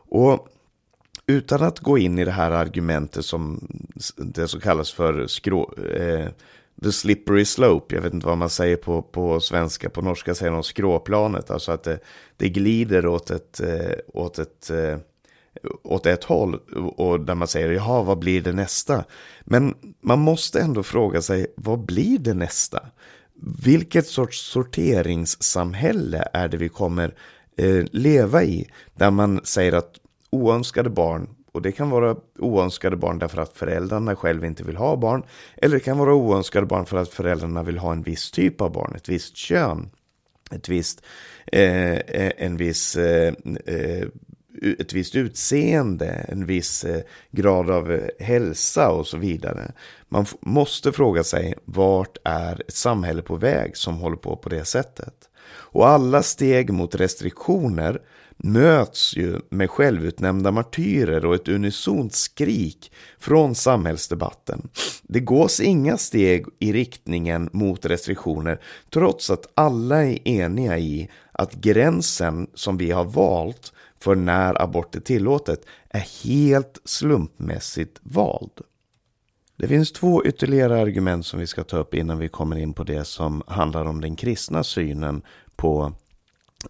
Och 0.09 0.47
utan 1.27 1.63
att 1.63 1.79
gå 1.79 1.97
in 1.97 2.19
i 2.19 2.25
det 2.25 2.31
här 2.31 2.51
argumentet 2.51 3.25
som 3.25 3.67
det 4.17 4.47
som 4.47 4.59
kallas 4.59 4.91
för 4.91 5.27
skrå, 5.27 5.73
eh, 5.95 6.27
the 6.83 6.91
slippery 6.91 7.45
slope, 7.45 7.95
jag 7.95 8.01
vet 8.01 8.13
inte 8.13 8.27
vad 8.27 8.37
man 8.37 8.49
säger 8.49 8.75
på, 8.75 9.01
på 9.01 9.39
svenska, 9.39 9.89
på 9.89 10.01
norska 10.01 10.35
säger 10.35 10.51
de 10.51 10.63
skråplanet, 10.63 11.51
alltså 11.51 11.71
att 11.71 11.83
det, 11.83 11.99
det 12.37 12.49
glider 12.49 13.05
åt 13.05 13.31
ett, 13.31 13.59
eh, 13.59 13.97
åt 14.13 14.39
ett 14.39 14.69
eh, 14.69 14.97
åt 15.83 16.05
ett 16.05 16.23
håll 16.23 16.55
och 16.95 17.19
där 17.19 17.35
man 17.35 17.47
säger 17.47 17.71
jaha 17.71 18.03
vad 18.03 18.19
blir 18.19 18.41
det 18.41 18.53
nästa? 18.53 19.03
Men 19.41 19.75
man 20.01 20.19
måste 20.19 20.59
ändå 20.59 20.83
fråga 20.83 21.21
sig 21.21 21.47
vad 21.55 21.79
blir 21.79 22.19
det 22.19 22.33
nästa? 22.33 22.79
Vilket 23.63 24.07
sorts 24.07 24.51
sorteringssamhälle 24.51 26.27
är 26.33 26.47
det 26.47 26.57
vi 26.57 26.69
kommer 26.69 27.15
eh, 27.57 27.85
leva 27.91 28.43
i? 28.43 28.69
Där 28.95 29.11
man 29.11 29.41
säger 29.43 29.73
att 29.73 29.95
oönskade 30.29 30.89
barn 30.89 31.29
och 31.51 31.61
det 31.61 31.71
kan 31.71 31.89
vara 31.89 32.15
oönskade 32.39 32.95
barn 32.95 33.19
därför 33.19 33.41
att 33.41 33.57
föräldrarna 33.57 34.15
själva 34.15 34.47
inte 34.47 34.63
vill 34.63 34.75
ha 34.75 34.95
barn. 34.95 35.23
Eller 35.57 35.75
det 35.75 35.83
kan 35.83 35.97
vara 35.97 36.13
oönskade 36.13 36.65
barn 36.65 36.85
för 36.85 36.97
att 36.97 37.09
föräldrarna 37.09 37.63
vill 37.63 37.77
ha 37.77 37.91
en 37.91 38.01
viss 38.01 38.31
typ 38.31 38.61
av 38.61 38.71
barn, 38.71 38.95
ett 38.95 39.09
visst 39.09 39.37
kön. 39.37 39.89
Ett 40.51 40.69
visst, 40.69 41.01
eh, 41.45 41.99
en 42.37 42.57
viss, 42.57 42.95
eh, 42.95 43.33
eh 43.65 44.07
ett 44.79 44.93
visst 44.93 45.15
utseende, 45.15 46.05
en 46.05 46.45
viss 46.45 46.83
eh, 46.83 47.01
grad 47.31 47.69
av 47.69 47.91
eh, 47.91 48.25
hälsa 48.25 48.89
och 48.89 49.07
så 49.07 49.17
vidare. 49.17 49.71
Man 50.09 50.25
måste 50.41 50.91
fråga 50.91 51.23
sig 51.23 51.53
vart 51.65 52.17
är 52.23 52.61
ett 52.67 52.75
samhälle 52.75 53.21
på 53.21 53.35
väg 53.35 53.77
som 53.77 53.97
håller 53.97 54.17
på 54.17 54.35
på 54.35 54.49
det 54.49 54.65
sättet. 54.65 55.29
Och 55.45 55.87
alla 55.87 56.23
steg 56.23 56.69
mot 56.69 56.95
restriktioner 56.95 58.01
möts 58.37 59.15
ju 59.15 59.39
med 59.49 59.69
självutnämnda 59.69 60.51
martyrer 60.51 61.25
och 61.25 61.35
ett 61.35 61.47
unisont 61.47 62.13
skrik 62.13 62.91
från 63.19 63.55
samhällsdebatten. 63.55 64.69
Det 65.03 65.19
gås 65.19 65.59
inga 65.59 65.97
steg 65.97 66.45
i 66.59 66.73
riktningen 66.73 67.49
mot 67.53 67.85
restriktioner 67.85 68.61
trots 68.93 69.29
att 69.29 69.47
alla 69.55 70.03
är 70.03 70.27
eniga 70.27 70.77
i 70.77 71.09
att 71.31 71.53
gränsen 71.53 72.47
som 72.53 72.77
vi 72.77 72.91
har 72.91 73.05
valt 73.05 73.73
för 74.03 74.15
när 74.15 74.61
abort 74.61 74.95
är 74.95 74.99
tillåtet 74.99 75.65
är 75.89 76.23
helt 76.23 76.81
slumpmässigt 76.85 77.99
vald. 78.01 78.61
Det 79.55 79.67
finns 79.67 79.91
två 79.91 80.25
ytterligare 80.25 80.81
argument 80.81 81.25
som 81.25 81.39
vi 81.39 81.47
ska 81.47 81.63
ta 81.63 81.77
upp 81.77 81.93
innan 81.93 82.17
vi 82.17 82.29
kommer 82.29 82.55
in 82.55 82.73
på 82.73 82.83
det 82.83 83.05
som 83.05 83.43
handlar 83.47 83.85
om 83.85 84.01
den 84.01 84.15
kristna 84.15 84.63
synen 84.63 85.21
på 85.55 85.93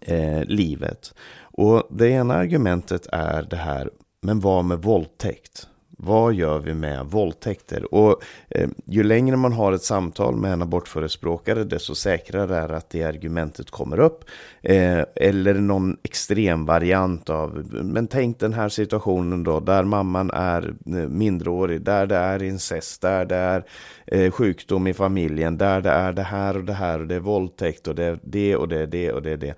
eh, 0.00 0.44
livet. 0.44 1.14
Och 1.40 1.86
det 1.90 2.08
ena 2.08 2.34
argumentet 2.34 3.06
är 3.12 3.42
det 3.42 3.56
här, 3.56 3.90
men 4.20 4.40
vad 4.40 4.64
med 4.64 4.82
våldtäkt? 4.82 5.68
Vad 5.98 6.34
gör 6.34 6.58
vi 6.58 6.74
med 6.74 7.06
våldtäkter? 7.06 7.94
Och 7.94 8.22
eh, 8.48 8.68
ju 8.86 9.02
längre 9.02 9.36
man 9.36 9.52
har 9.52 9.72
ett 9.72 9.82
samtal 9.82 10.36
med 10.36 10.52
en 10.52 10.62
abortförespråkare 10.62 11.64
desto 11.64 11.94
säkrare 11.94 12.56
är 12.56 12.68
att 12.68 12.90
det 12.90 13.02
argumentet 13.02 13.70
kommer 13.70 14.00
upp. 14.00 14.24
Eh, 14.62 15.02
eller 15.14 15.54
någon 15.54 15.96
extrem 16.02 16.66
variant 16.66 17.30
av, 17.30 17.64
men 17.70 18.06
tänk 18.06 18.38
den 18.38 18.52
här 18.52 18.68
situationen 18.68 19.44
då, 19.44 19.60
där 19.60 19.84
mamman 19.84 20.30
är 20.30 20.74
eh, 20.86 21.08
mindreårig, 21.08 21.82
där 21.82 22.06
det 22.06 22.16
är 22.16 22.42
incest, 22.42 23.02
där 23.02 23.24
det 23.24 23.36
är 23.36 23.64
eh, 24.06 24.30
sjukdom 24.30 24.86
i 24.86 24.94
familjen, 24.94 25.58
där 25.58 25.80
det 25.80 25.90
är 25.90 26.12
det 26.12 26.22
här 26.22 26.56
och 26.56 26.64
det 26.64 26.72
här 26.72 27.00
och 27.00 27.06
det 27.06 27.14
är 27.14 27.20
våldtäkt 27.20 27.88
och 27.88 27.94
det 27.94 28.04
är 28.04 28.18
det 28.22 28.56
och 28.56 28.68
det 28.68 28.78
är 28.78 28.86
det 28.86 29.12
och 29.12 29.22
det 29.22 29.30
är 29.30 29.36
det. 29.36 29.54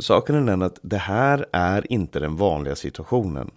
Saken 0.00 0.34
är 0.34 0.40
den 0.40 0.62
att 0.62 0.78
det 0.82 0.96
här 0.96 1.46
är 1.52 1.92
inte 1.92 2.20
den 2.20 2.36
vanliga 2.36 2.74
situationen. 2.74 3.50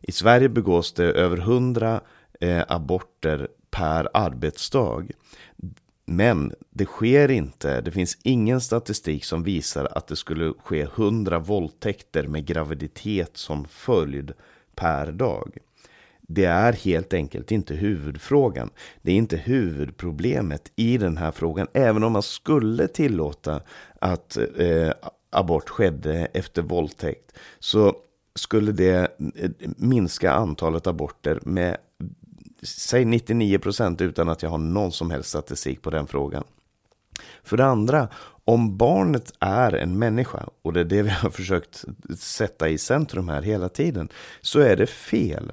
I 0.00 0.12
Sverige 0.12 0.48
begås 0.48 0.92
det 0.92 1.04
över 1.04 1.36
100 1.36 2.00
eh, 2.40 2.62
aborter 2.68 3.48
per 3.70 4.08
arbetsdag. 4.14 5.04
Men 6.04 6.54
det 6.70 6.84
sker 6.84 7.30
inte, 7.30 7.80
det 7.80 7.90
finns 7.90 8.18
ingen 8.22 8.60
statistik 8.60 9.24
som 9.24 9.42
visar 9.42 9.88
att 9.90 10.06
det 10.06 10.16
skulle 10.16 10.52
ske 10.64 10.80
100 10.80 11.38
våldtäkter 11.38 12.26
med 12.26 12.46
graviditet 12.46 13.36
som 13.36 13.64
följd 13.64 14.32
per 14.74 15.12
dag. 15.12 15.58
Det 16.20 16.44
är 16.44 16.72
helt 16.72 17.14
enkelt 17.14 17.52
inte 17.52 17.74
huvudfrågan. 17.74 18.70
Det 19.02 19.12
är 19.12 19.16
inte 19.16 19.36
huvudproblemet 19.36 20.72
i 20.76 20.98
den 20.98 21.16
här 21.16 21.30
frågan. 21.30 21.66
Även 21.72 22.04
om 22.04 22.12
man 22.12 22.22
skulle 22.22 22.88
tillåta 22.88 23.60
att 23.98 24.36
eh, 24.36 24.92
abort 25.30 25.68
skedde 25.68 26.28
efter 26.32 26.62
våldtäkt 26.62 27.32
så 27.58 27.96
skulle 28.38 28.72
det 28.72 29.18
eh, 29.34 29.50
minska 29.76 30.32
antalet 30.32 30.86
aborter 30.86 31.40
med 31.42 31.76
säg 32.62 33.04
99 33.04 33.58
procent 33.58 34.00
utan 34.00 34.28
att 34.28 34.42
jag 34.42 34.50
har 34.50 34.58
någon 34.58 34.92
som 34.92 35.10
helst 35.10 35.28
statistik 35.28 35.82
på 35.82 35.90
den 35.90 36.06
frågan. 36.06 36.44
För 37.42 37.56
det 37.56 37.64
andra, 37.64 38.08
om 38.44 38.76
barnet 38.76 39.32
är 39.40 39.72
en 39.72 39.98
människa, 39.98 40.48
och 40.62 40.72
det 40.72 40.80
är 40.80 40.84
det 40.84 41.02
vi 41.02 41.10
har 41.10 41.30
försökt 41.40 41.84
sätta 42.18 42.68
i 42.68 42.78
centrum 42.78 43.28
här 43.28 43.42
hela 43.42 43.68
tiden, 43.68 44.08
så 44.40 44.60
är 44.60 44.76
det 44.76 44.86
fel. 44.86 45.52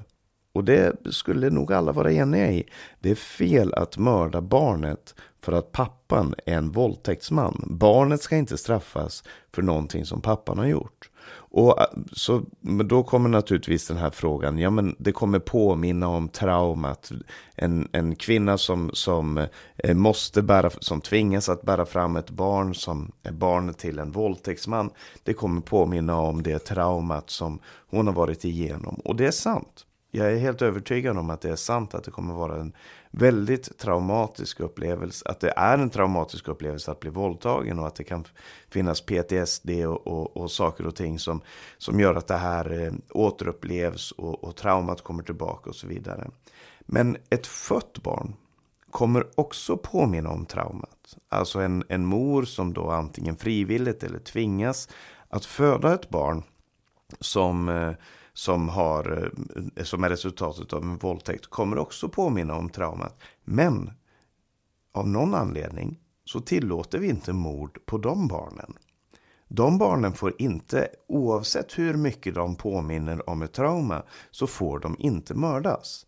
Och 0.52 0.64
det 0.64 0.96
skulle 1.10 1.50
nog 1.50 1.72
alla 1.72 1.92
vara 1.92 2.12
eniga 2.12 2.52
i. 2.52 2.64
Det 3.00 3.10
är 3.10 3.14
fel 3.14 3.74
att 3.74 3.98
mörda 3.98 4.40
barnet 4.40 5.14
för 5.42 5.52
att 5.52 5.72
pappan 5.72 6.34
är 6.46 6.56
en 6.56 6.70
våldtäktsman. 6.70 7.64
Barnet 7.66 8.22
ska 8.22 8.36
inte 8.36 8.58
straffas 8.58 9.24
för 9.52 9.62
någonting 9.62 10.04
som 10.04 10.20
pappan 10.20 10.58
har 10.58 10.66
gjort. 10.66 11.10
Och 11.28 11.80
äh, 11.80 11.86
så, 12.12 12.42
men 12.60 12.88
då 12.88 13.02
kommer 13.02 13.28
naturligtvis 13.28 13.88
den 13.88 13.96
här 13.96 14.10
frågan, 14.10 14.58
ja 14.58 14.70
men 14.70 14.96
det 14.98 15.12
kommer 15.12 15.38
påminna 15.38 16.08
om 16.08 16.28
traumat. 16.28 17.12
En, 17.54 17.88
en 17.92 18.16
kvinna 18.16 18.58
som, 18.58 18.90
som 18.92 19.46
eh, 19.76 19.94
måste 19.94 20.42
bära, 20.42 20.70
som 20.70 21.00
tvingas 21.00 21.48
att 21.48 21.62
bära 21.62 21.86
fram 21.86 22.16
ett 22.16 22.30
barn 22.30 22.74
som 22.74 23.12
är 23.22 23.32
barn 23.32 23.74
till 23.74 23.98
en 23.98 24.12
våldtäktsman. 24.12 24.90
Det 25.22 25.34
kommer 25.34 25.60
påminna 25.60 26.20
om 26.20 26.42
det 26.42 26.58
traumat 26.58 27.30
som 27.30 27.58
hon 27.90 28.06
har 28.06 28.14
varit 28.14 28.44
igenom. 28.44 29.00
Och 29.04 29.16
det 29.16 29.26
är 29.26 29.30
sant. 29.30 29.86
Jag 30.16 30.32
är 30.32 30.36
helt 30.36 30.62
övertygad 30.62 31.18
om 31.18 31.30
att 31.30 31.40
det 31.40 31.50
är 31.50 31.56
sant 31.56 31.94
att 31.94 32.04
det 32.04 32.10
kommer 32.10 32.34
vara 32.34 32.60
en 32.60 32.72
väldigt 33.10 33.78
traumatisk 33.78 34.60
upplevelse. 34.60 35.28
Att 35.28 35.40
det 35.40 35.52
är 35.56 35.78
en 35.78 35.90
traumatisk 35.90 36.48
upplevelse 36.48 36.90
att 36.90 37.00
bli 37.00 37.10
våldtagen 37.10 37.78
och 37.78 37.86
att 37.86 37.94
det 37.94 38.04
kan 38.04 38.24
finnas 38.68 39.00
PTSD 39.00 39.70
och, 39.70 40.06
och, 40.06 40.36
och 40.36 40.50
saker 40.50 40.86
och 40.86 40.96
ting 40.96 41.18
som, 41.18 41.40
som 41.78 42.00
gör 42.00 42.14
att 42.14 42.26
det 42.26 42.36
här 42.36 42.82
eh, 42.82 42.92
återupplevs 43.10 44.12
och, 44.12 44.44
och 44.44 44.56
traumat 44.56 45.02
kommer 45.02 45.22
tillbaka 45.22 45.70
och 45.70 45.76
så 45.76 45.86
vidare. 45.86 46.30
Men 46.80 47.16
ett 47.30 47.46
fött 47.46 48.02
barn 48.02 48.34
kommer 48.90 49.26
också 49.34 49.76
påminna 49.76 50.30
om 50.30 50.46
traumat. 50.46 51.16
Alltså 51.28 51.60
en, 51.60 51.84
en 51.88 52.06
mor 52.06 52.42
som 52.42 52.72
då 52.72 52.90
antingen 52.90 53.36
frivilligt 53.36 54.02
eller 54.02 54.18
tvingas 54.18 54.88
att 55.28 55.44
föda 55.44 55.94
ett 55.94 56.08
barn 56.08 56.42
som 57.20 57.68
eh, 57.68 57.92
som, 58.36 58.68
har, 58.68 59.30
eh, 59.76 59.84
som 59.84 60.04
är 60.04 60.08
resultatet 60.08 60.72
av 60.72 60.82
en 60.82 60.96
våldtäkt 60.96 61.46
kommer 61.46 61.78
också 61.78 62.08
påminna 62.08 62.54
om 62.54 62.68
traumat. 62.68 63.18
Men 63.44 63.90
av 64.92 65.08
någon 65.08 65.34
anledning 65.34 66.00
så 66.24 66.40
tillåter 66.40 66.98
vi 66.98 67.08
inte 67.08 67.32
mord 67.32 67.78
på 67.86 67.98
de 67.98 68.28
barnen. 68.28 68.72
De 69.48 69.78
barnen 69.78 70.12
får 70.12 70.34
inte, 70.38 70.88
oavsett 71.08 71.78
hur 71.78 71.94
mycket 71.94 72.34
de 72.34 72.56
påminner 72.56 73.30
om 73.30 73.42
ett 73.42 73.52
trauma, 73.52 74.02
så 74.30 74.46
får 74.46 74.78
de 74.78 74.96
inte 74.98 75.34
mördas. 75.34 76.06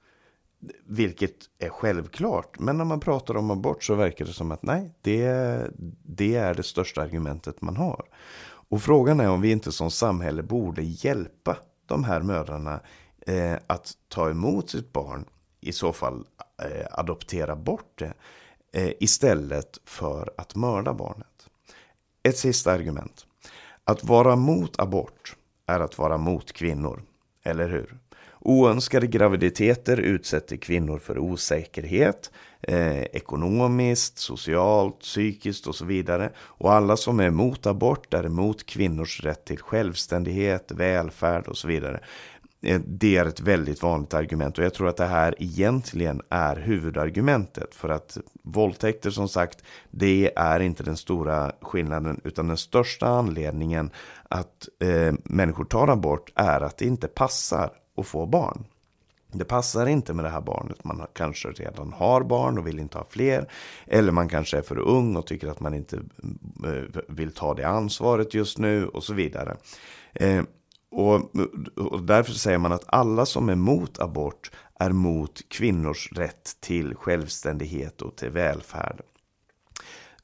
Vilket 0.87 1.37
är 1.58 1.68
självklart, 1.68 2.58
men 2.58 2.78
när 2.78 2.85
man 2.85 3.00
pratar 3.00 3.37
om 3.37 3.50
abort 3.50 3.85
så 3.85 3.94
verkar 3.94 4.25
det 4.25 4.32
som 4.32 4.52
att 4.52 4.62
nej, 4.62 4.94
det, 5.02 5.70
det 6.02 6.35
är 6.35 6.54
det 6.54 6.62
största 6.62 7.02
argumentet 7.02 7.62
man 7.62 7.76
har. 7.76 8.04
Och 8.70 8.82
frågan 8.82 9.20
är 9.20 9.28
om 9.28 9.40
vi 9.40 9.50
inte 9.50 9.73
som 9.73 9.90
samhälle 9.90 10.42
borde 10.42 10.82
hjälpa 10.82 11.56
de 11.88 12.04
här 12.04 12.21
mödrarna 12.21 12.80
eh, 13.26 13.57
att 13.66 13.92
ta 14.09 14.30
emot 14.30 14.71
sitt 14.71 14.92
barn, 14.92 15.25
i 15.61 15.73
så 15.73 15.92
fall 15.92 16.26
eh, 16.62 16.87
adoptera 16.90 17.57
bort 17.57 17.99
det. 17.99 18.12
eh, 18.73 18.92
istället 19.00 19.78
för 19.85 20.30
att 20.37 20.54
mörda 20.54 20.95
barnet. 20.95 21.49
Ett 22.23 22.38
sista 22.38 22.73
argument. 22.73 23.26
Att 23.85 24.04
vara 24.04 24.37
mot 24.37 24.80
abort 24.80 25.37
är 25.66 25.80
att 25.80 25.99
vara 25.99 26.18
mot 26.18 26.52
kvinnor, 26.52 27.02
eller 27.42 27.68
hur? 27.68 27.99
Oönskade 28.49 29.07
graviditeter 29.07 29.97
utsätter 29.97 30.57
kvinnor 30.57 30.99
för 30.99 31.19
osäkerhet, 31.19 32.31
eh, 32.62 33.02
ekonomiskt, 33.02 34.19
socialt, 34.19 34.99
psykiskt 34.99 35.67
och 35.67 35.75
så 35.75 35.85
vidare. 35.85 36.31
Och 36.38 36.73
alla 36.73 36.97
som 36.97 37.21
är 37.21 37.26
emot 37.26 37.67
abort 37.67 38.14
är 38.14 38.26
emot 38.26 38.67
kvinnors 38.67 39.21
rätt 39.25 39.45
till 39.45 39.59
självständighet, 39.59 40.73
välfärd 40.73 41.49
och 41.49 41.57
så 41.57 41.69
vidare. 41.69 42.00
Eh, 42.62 42.81
det 42.87 43.17
är 43.17 43.26
ett 43.26 43.40
väldigt 43.40 43.83
vanligt 43.83 44.14
argument 44.14 44.59
och 44.59 44.64
jag 44.64 44.75
tror 44.75 44.88
att 44.88 44.97
det 44.97 45.07
här 45.07 45.35
egentligen 45.38 46.23
är 46.28 46.57
huvudargumentet. 46.57 47.75
För 47.75 47.88
att 47.88 48.19
våldtäkter 48.43 49.11
som 49.11 49.28
sagt, 49.28 49.62
det 49.90 50.33
är 50.37 50.61
inte 50.61 50.83
den 50.83 50.97
stora 50.97 51.52
skillnaden 51.61 52.21
utan 52.25 52.49
den 52.49 52.57
största 52.57 53.07
anledningen 53.07 53.90
att 54.28 54.69
eh, 54.81 55.14
människor 55.25 55.64
tar 55.64 55.88
abort 55.88 56.33
är 56.35 56.61
att 56.61 56.78
det 56.78 56.85
inte 56.85 57.09
passar 57.09 57.71
att 57.99 58.07
få 58.07 58.26
barn. 58.26 58.64
Det 59.33 59.45
passar 59.45 59.87
inte 59.87 60.14
med 60.14 60.25
det 60.25 60.28
här 60.28 60.40
barnet. 60.40 60.85
Man 60.85 61.07
kanske 61.12 61.49
redan 61.49 61.93
har 61.93 62.23
barn 62.23 62.59
och 62.59 62.67
vill 62.67 62.78
inte 62.78 62.99
ha 62.99 63.05
fler. 63.11 63.50
Eller 63.87 64.12
man 64.12 64.28
kanske 64.28 64.59
är 64.59 64.62
för 64.62 64.78
ung 64.78 65.17
och 65.17 65.26
tycker 65.26 65.49
att 65.49 65.61
man 65.61 65.75
inte 65.75 65.97
eh, 66.64 67.00
vill 67.09 67.33
ta 67.33 67.55
det 67.55 67.69
ansvaret 67.69 68.35
just 68.35 68.59
nu 68.59 68.87
och 68.87 69.05
så 69.05 69.14
vidare. 69.14 69.57
Eh, 70.12 70.43
och, 70.90 71.14
och 71.76 72.02
därför 72.02 72.33
säger 72.33 72.59
man 72.59 72.73
att 72.73 72.85
alla 72.87 73.26
som 73.26 73.49
är 73.49 73.55
mot 73.55 74.00
abort 74.00 74.50
är 74.81 74.90
mot 74.90 75.49
kvinnors 75.49 76.12
rätt 76.12 76.57
till 76.61 76.95
självständighet 76.95 78.02
och 78.02 78.17
till 78.17 78.31
välfärd. 78.31 79.00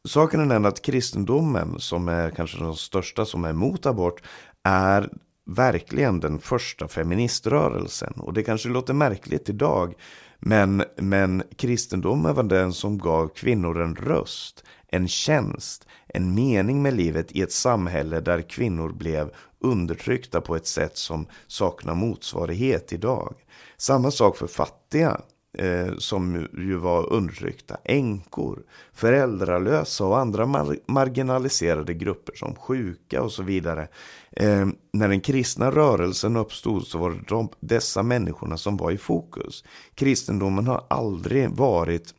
Saken 0.09 0.41
är 0.41 0.47
den 0.47 0.65
att 0.65 0.83
kristendomen, 0.83 1.81
som 1.81 2.09
är 2.09 2.31
kanske 2.31 2.59
den 2.59 2.75
största 2.75 3.25
som 3.25 3.45
är 3.45 3.51
emot 3.51 3.87
abort, 3.87 4.23
är 4.63 5.11
verkligen 5.47 6.21
den 6.21 6.39
första 6.39 6.89
feministrörelsen. 6.89 8.13
Och 8.17 8.33
det 8.33 8.43
kanske 8.43 8.69
låter 8.69 8.95
märkligt 8.95 9.49
idag, 9.49 9.95
men, 10.39 10.85
men 10.97 11.43
kristendomen 11.57 12.35
var 12.35 12.43
den 12.43 12.73
som 12.73 12.99
gav 12.99 13.29
kvinnor 13.29 13.81
en 13.81 13.97
röst, 13.97 14.65
en 14.89 15.09
tjänst, 15.09 15.87
en 16.07 16.35
mening 16.35 16.83
med 16.83 16.95
livet 16.95 17.33
i 17.33 17.43
ett 17.43 17.53
samhälle 17.53 18.21
där 18.21 18.43
kvinnor 18.43 18.93
blev 18.93 19.31
undertryckta 19.61 20.41
på 20.41 20.57
ett 20.57 20.67
sätt 20.67 20.97
som 20.97 21.27
saknar 21.47 21.95
motsvarighet 21.95 22.93
idag. 22.93 23.35
Samma 23.77 24.11
sak 24.11 24.37
för 24.37 24.47
fattiga 24.47 25.21
eh, 25.55 25.97
som 25.99 26.49
ju 26.59 26.77
var 26.77 27.13
undertryckta, 27.13 27.77
änkor, 27.85 28.63
föräldralösa 28.93 30.05
och 30.05 30.19
andra 30.19 30.47
mar 30.47 30.77
marginaliserade 30.87 31.95
grupper 31.95 32.35
som 32.37 32.55
sjuka 32.55 33.23
och 33.23 33.33
så 33.33 33.43
vidare. 33.43 33.89
Eh, 34.33 34.67
när 34.93 35.09
den 35.09 35.21
kristna 35.21 35.71
rörelsen 35.71 36.37
uppstod 36.37 36.87
så 36.87 36.99
var 36.99 37.11
det 37.11 37.21
de, 37.29 37.49
dessa 37.61 38.03
människorna 38.03 38.57
som 38.57 38.77
var 38.77 38.91
i 38.91 38.99
fokus. 38.99 39.65
Kristendomen 39.95 40.67
har 40.67 40.85
aldrig 40.89 41.51
varit, 41.51 42.15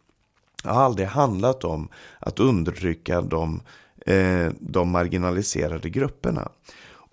har 0.64 0.84
aldrig 0.84 1.08
handlat 1.08 1.64
om 1.64 1.90
att 2.20 2.40
undertrycka 2.40 3.22
de, 3.22 3.62
eh, 4.06 4.52
de 4.60 4.90
marginaliserade 4.90 5.90
grupperna. 5.90 6.50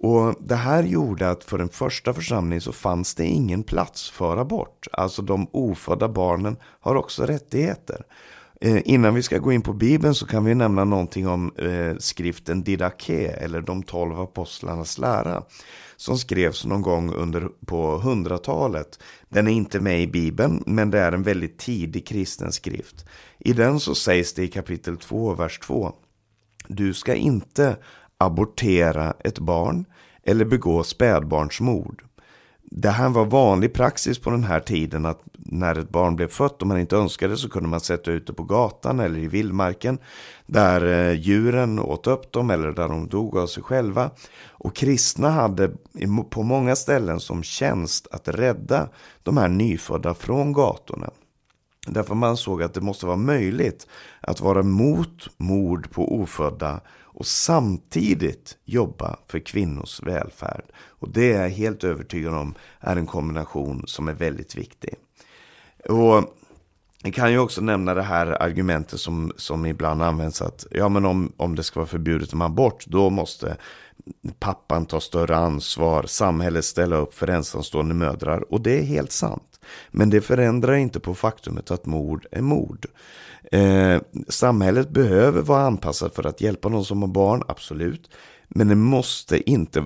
Och 0.02 0.34
Det 0.40 0.54
här 0.54 0.82
gjorde 0.82 1.30
att 1.30 1.44
för 1.44 1.58
den 1.58 1.68
första 1.68 2.14
församlingen 2.14 2.60
så 2.60 2.72
fanns 2.72 3.14
det 3.14 3.26
ingen 3.26 3.62
plats 3.62 4.10
för 4.10 4.36
abort. 4.36 4.88
Alltså 4.92 5.22
de 5.22 5.46
ofödda 5.52 6.08
barnen 6.08 6.56
har 6.80 6.94
också 6.94 7.26
rättigheter. 7.26 8.04
Eh, 8.60 8.82
innan 8.84 9.14
vi 9.14 9.22
ska 9.22 9.38
gå 9.38 9.52
in 9.52 9.62
på 9.62 9.72
Bibeln 9.72 10.14
så 10.14 10.26
kan 10.26 10.44
vi 10.44 10.54
nämna 10.54 10.84
någonting 10.84 11.28
om 11.28 11.52
eh, 11.56 11.96
skriften 11.98 12.62
Didaké 12.62 13.26
eller 13.26 13.60
de 13.60 13.82
tolv 13.82 14.20
apostlarnas 14.20 14.98
lära. 14.98 15.42
Som 15.96 16.18
skrevs 16.18 16.64
någon 16.64 16.82
gång 16.82 17.14
under, 17.14 17.48
på 17.66 17.98
hundratalet. 17.98 18.98
Den 19.28 19.48
är 19.48 19.52
inte 19.52 19.80
med 19.80 20.02
i 20.02 20.06
Bibeln 20.06 20.62
men 20.66 20.90
det 20.90 20.98
är 20.98 21.12
en 21.12 21.22
väldigt 21.22 21.58
tidig 21.58 22.06
kristen 22.06 22.52
skrift. 22.52 23.06
I 23.38 23.52
den 23.52 23.80
så 23.80 23.94
sägs 23.94 24.34
det 24.34 24.42
i 24.42 24.48
kapitel 24.48 24.96
2, 24.96 25.34
vers 25.34 25.58
2. 25.58 25.92
Du 26.68 26.94
ska 26.94 27.14
inte 27.14 27.76
abortera 28.24 29.14
ett 29.24 29.38
barn 29.38 29.84
eller 30.22 30.44
begå 30.44 30.82
spädbarnsmord. 30.82 32.02
Det 32.74 32.90
här 32.90 33.08
var 33.08 33.24
vanlig 33.24 33.72
praxis 33.72 34.18
på 34.18 34.30
den 34.30 34.44
här 34.44 34.60
tiden 34.60 35.06
att 35.06 35.22
när 35.32 35.78
ett 35.78 35.90
barn 35.90 36.16
blev 36.16 36.28
fött 36.28 36.62
och 36.62 36.68
man 36.68 36.80
inte 36.80 36.96
önskade 36.96 37.36
så 37.36 37.48
kunde 37.48 37.68
man 37.68 37.80
sätta 37.80 38.10
ut 38.10 38.26
det 38.26 38.32
på 38.32 38.44
gatan 38.44 39.00
eller 39.00 39.18
i 39.18 39.26
vildmarken 39.26 39.98
där 40.46 40.86
eh, 40.86 41.20
djuren 41.20 41.78
åt 41.78 42.06
upp 42.06 42.32
dem 42.32 42.50
eller 42.50 42.72
där 42.72 42.88
de 42.88 43.08
dog 43.08 43.38
av 43.38 43.46
sig 43.46 43.62
själva. 43.62 44.10
Och 44.48 44.76
kristna 44.76 45.30
hade 45.30 45.70
på 46.30 46.42
många 46.42 46.76
ställen 46.76 47.20
som 47.20 47.42
tjänst 47.42 48.08
att 48.10 48.28
rädda 48.28 48.88
de 49.22 49.36
här 49.36 49.48
nyfödda 49.48 50.14
från 50.14 50.52
gatorna. 50.52 51.10
Därför 51.86 52.14
man 52.14 52.36
såg 52.36 52.62
att 52.62 52.74
det 52.74 52.80
måste 52.80 53.06
vara 53.06 53.16
möjligt 53.16 53.86
att 54.20 54.40
vara 54.40 54.62
mot 54.62 55.38
mord 55.38 55.90
på 55.90 56.14
ofödda 56.14 56.80
och 57.00 57.26
samtidigt 57.26 58.58
jobba 58.64 59.16
för 59.28 59.38
kvinnors 59.38 60.02
välfärd. 60.02 60.64
Och 60.88 61.08
det 61.08 61.32
är 61.32 61.42
jag 61.42 61.48
helt 61.48 61.84
övertygad 61.84 62.34
om 62.34 62.54
är 62.80 62.96
en 62.96 63.06
kombination 63.06 63.84
som 63.86 64.08
är 64.08 64.12
väldigt 64.12 64.56
viktig. 64.56 64.94
Och 65.88 66.24
jag 67.02 67.14
kan 67.14 67.32
ju 67.32 67.38
också 67.38 67.60
nämna 67.60 67.94
det 67.94 68.02
här 68.02 68.42
argumentet 68.42 69.00
som, 69.00 69.32
som 69.36 69.66
ibland 69.66 70.02
används 70.02 70.42
att 70.42 70.66
ja, 70.70 70.88
men 70.88 71.04
om, 71.04 71.32
om 71.36 71.54
det 71.54 71.62
ska 71.62 71.80
vara 71.80 71.88
förbjudet 71.88 72.34
med 72.34 72.46
abort, 72.46 72.86
då 72.86 73.10
måste 73.10 73.56
pappan 74.38 74.86
ta 74.86 75.00
större 75.00 75.36
ansvar, 75.36 76.02
samhället 76.06 76.64
ställa 76.64 76.96
upp 76.96 77.14
för 77.14 77.28
ensamstående 77.28 77.94
mödrar. 77.94 78.52
Och 78.52 78.60
det 78.60 78.78
är 78.78 78.82
helt 78.82 79.12
sant. 79.12 79.51
Men 79.90 80.10
det 80.10 80.20
förändrar 80.20 80.74
inte 80.74 81.00
på 81.00 81.14
faktumet 81.14 81.70
att 81.70 81.86
mord 81.86 82.26
är 82.30 82.42
mord. 82.42 82.86
Eh, 83.52 84.00
samhället 84.28 84.90
behöver 84.90 85.42
vara 85.42 85.62
anpassat 85.62 86.14
för 86.14 86.26
att 86.26 86.40
hjälpa 86.40 86.68
de 86.68 86.84
som 86.84 87.02
har 87.02 87.08
barn, 87.08 87.42
absolut. 87.48 88.10
Men 88.48 88.68
det 88.68 88.74
måste 88.74 89.50
inte, 89.50 89.84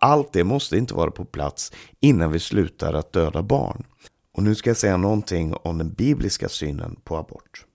allt 0.00 0.32
det 0.32 0.44
måste 0.44 0.76
inte 0.76 0.94
vara 0.94 1.10
på 1.10 1.24
plats 1.24 1.72
innan 2.00 2.32
vi 2.32 2.38
slutar 2.38 2.94
att 2.94 3.12
döda 3.12 3.42
barn. 3.42 3.84
Och 4.34 4.42
nu 4.42 4.54
ska 4.54 4.70
jag 4.70 4.76
säga 4.76 4.96
någonting 4.96 5.54
om 5.54 5.78
den 5.78 5.92
bibliska 5.92 6.48
synen 6.48 6.96
på 7.04 7.16
abort. 7.16 7.66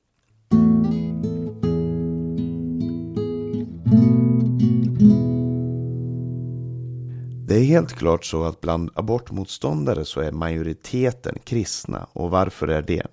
Det 7.47 7.55
är 7.55 7.63
helt 7.63 7.93
klart 7.93 8.25
så 8.25 8.43
att 8.43 8.61
bland 8.61 8.89
abortmotståndare 8.95 10.05
så 10.05 10.21
är 10.21 10.31
majoriteten 10.31 11.37
kristna. 11.43 12.07
Och 12.13 12.29
varför 12.29 12.67
är 12.67 12.81
det? 12.81 13.07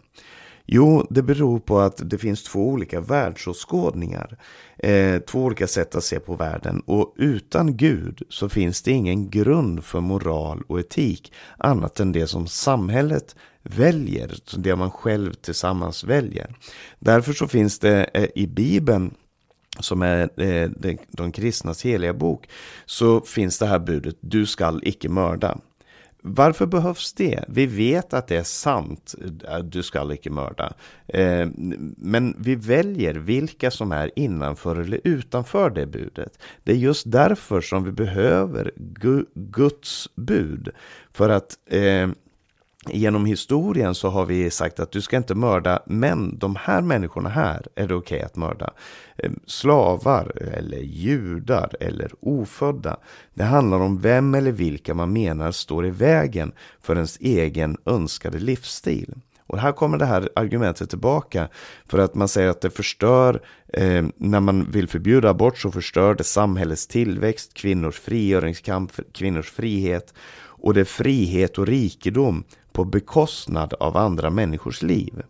Jo, 0.67 1.07
det 1.11 1.23
beror 1.23 1.59
på 1.59 1.79
att 1.79 2.11
det 2.11 2.19
finns 2.19 2.45
två 2.45 2.69
olika 2.69 3.01
världsåskådningar. 3.01 4.39
Eh, 4.79 5.19
två 5.19 5.45
olika 5.45 5.67
sätt 5.67 5.95
att 5.95 6.05
se 6.05 6.21
på 6.21 6.35
världen. 6.35 6.81
Och 6.87 7.15
utan 7.17 7.77
Gud 7.77 8.23
så 8.29 8.49
finns 8.49 8.83
det 8.83 8.91
ingen 8.91 9.31
grund 9.31 9.85
för 9.85 10.01
moral 10.01 10.63
och 10.67 10.81
etik 10.81 11.33
annat 11.59 12.01
än 12.01 12.13
det 12.13 12.27
som 12.27 12.47
samhället 12.47 13.37
väljer, 13.63 14.35
det 14.57 14.77
man 14.77 14.91
själv 14.91 15.33
tillsammans 15.33 16.05
väljer. 16.05 16.55
Därför 16.99 17.33
så 17.33 17.49
finns 17.49 17.79
det 17.79 18.11
eh, 18.15 18.29
i 18.35 18.47
Bibeln 18.47 19.15
som 19.81 20.03
är 20.03 20.41
eh, 20.41 20.71
de 21.11 21.33
kristnas 21.33 21.85
heliga 21.85 22.13
bok, 22.13 22.49
så 22.87 23.21
finns 23.21 23.59
det 23.59 23.67
här 23.67 23.79
budet, 23.79 24.17
du 24.21 24.47
skall 24.47 24.81
icke 24.85 25.09
mörda. 25.09 25.59
Varför 26.27 26.67
behövs 26.67 27.13
det? 27.13 27.45
Vi 27.49 27.67
vet 27.67 28.15
att 28.15 28.27
det 28.27 28.37
är 28.37 28.43
sant, 28.43 29.15
eh, 29.49 29.59
du 29.59 29.83
skall 29.83 30.13
icke 30.13 30.31
mörda. 30.31 30.73
Eh, 31.09 31.49
men 31.97 32.37
vi 32.39 32.55
väljer 32.55 33.15
vilka 33.15 33.71
som 33.71 33.93
är 33.93 34.11
innanför 34.17 34.77
eller 34.77 35.01
utanför 35.05 35.71
det 35.71 35.87
budet. 35.87 36.39
Det 36.63 36.73
är 36.73 36.77
just 36.77 37.11
därför 37.11 37.61
som 37.61 37.85
vi 37.85 37.93
behöver 37.93 38.73
Guds 39.35 40.09
bud. 40.15 40.69
För 41.13 41.29
att 41.29 41.59
eh, 41.67 42.09
genom 42.87 43.27
historien 43.27 43.95
så 43.95 44.09
har 44.09 44.27
vi 44.27 44.51
sagt 44.51 44.81
att 44.81 44.93
du 44.93 45.03
ska 45.03 45.17
inte 45.17 45.35
mörda, 45.35 45.83
men 45.87 46.39
de 46.39 46.57
här 46.57 46.83
människorna 46.83 47.29
här 47.29 47.67
är 47.75 47.89
det 47.89 47.95
okej 47.95 48.17
okay 48.17 48.27
att 48.27 48.37
mörda. 48.37 48.71
Ehm, 49.17 49.41
slavar 49.47 50.33
eller 50.55 50.79
judar 50.79 51.71
eller 51.81 52.11
ofödda. 52.21 52.97
Det 53.35 53.45
handlar 53.45 53.81
om 53.81 54.01
vem 54.01 54.35
eller 54.35 54.53
vilka 54.53 54.95
man 54.95 55.13
menar 55.13 55.53
står 55.53 55.87
i 55.87 55.91
vägen 55.91 56.53
för 56.83 56.95
ens 56.95 57.17
egen 57.21 57.77
önskade 57.85 58.39
livsstil. 58.39 59.15
Och 59.47 59.59
här 59.59 59.73
kommer 59.73 59.99
det 59.99 60.07
här 60.07 60.29
argumentet 60.37 60.91
tillbaka 60.91 61.49
för 61.87 61.99
att 61.99 62.15
man 62.15 62.29
säger 62.29 62.49
att 62.49 62.61
det 62.61 62.71
förstör, 62.71 63.43
eh, 63.73 64.05
när 64.17 64.41
man 64.41 64.71
vill 64.71 64.89
förbjuda 64.89 65.31
abort 65.31 65.59
så 65.59 65.71
förstör 65.71 66.15
det 66.15 66.25
samhällets 66.25 66.87
tillväxt, 66.87 67.55
kvinnors 67.55 68.01
frigöringskamp, 68.01 68.93
kvinnors 69.13 69.51
frihet 69.51 70.15
och 70.65 70.75
det 70.75 70.81
är 70.81 70.85
frihet 70.85 71.59
och 71.59 71.67
rikedom 71.67 72.45
på 72.75 72.85
bekostnad 72.85 73.75
av 73.81 73.97
andra 73.97 74.31
människors 74.31 74.83
liv. 74.83 75.23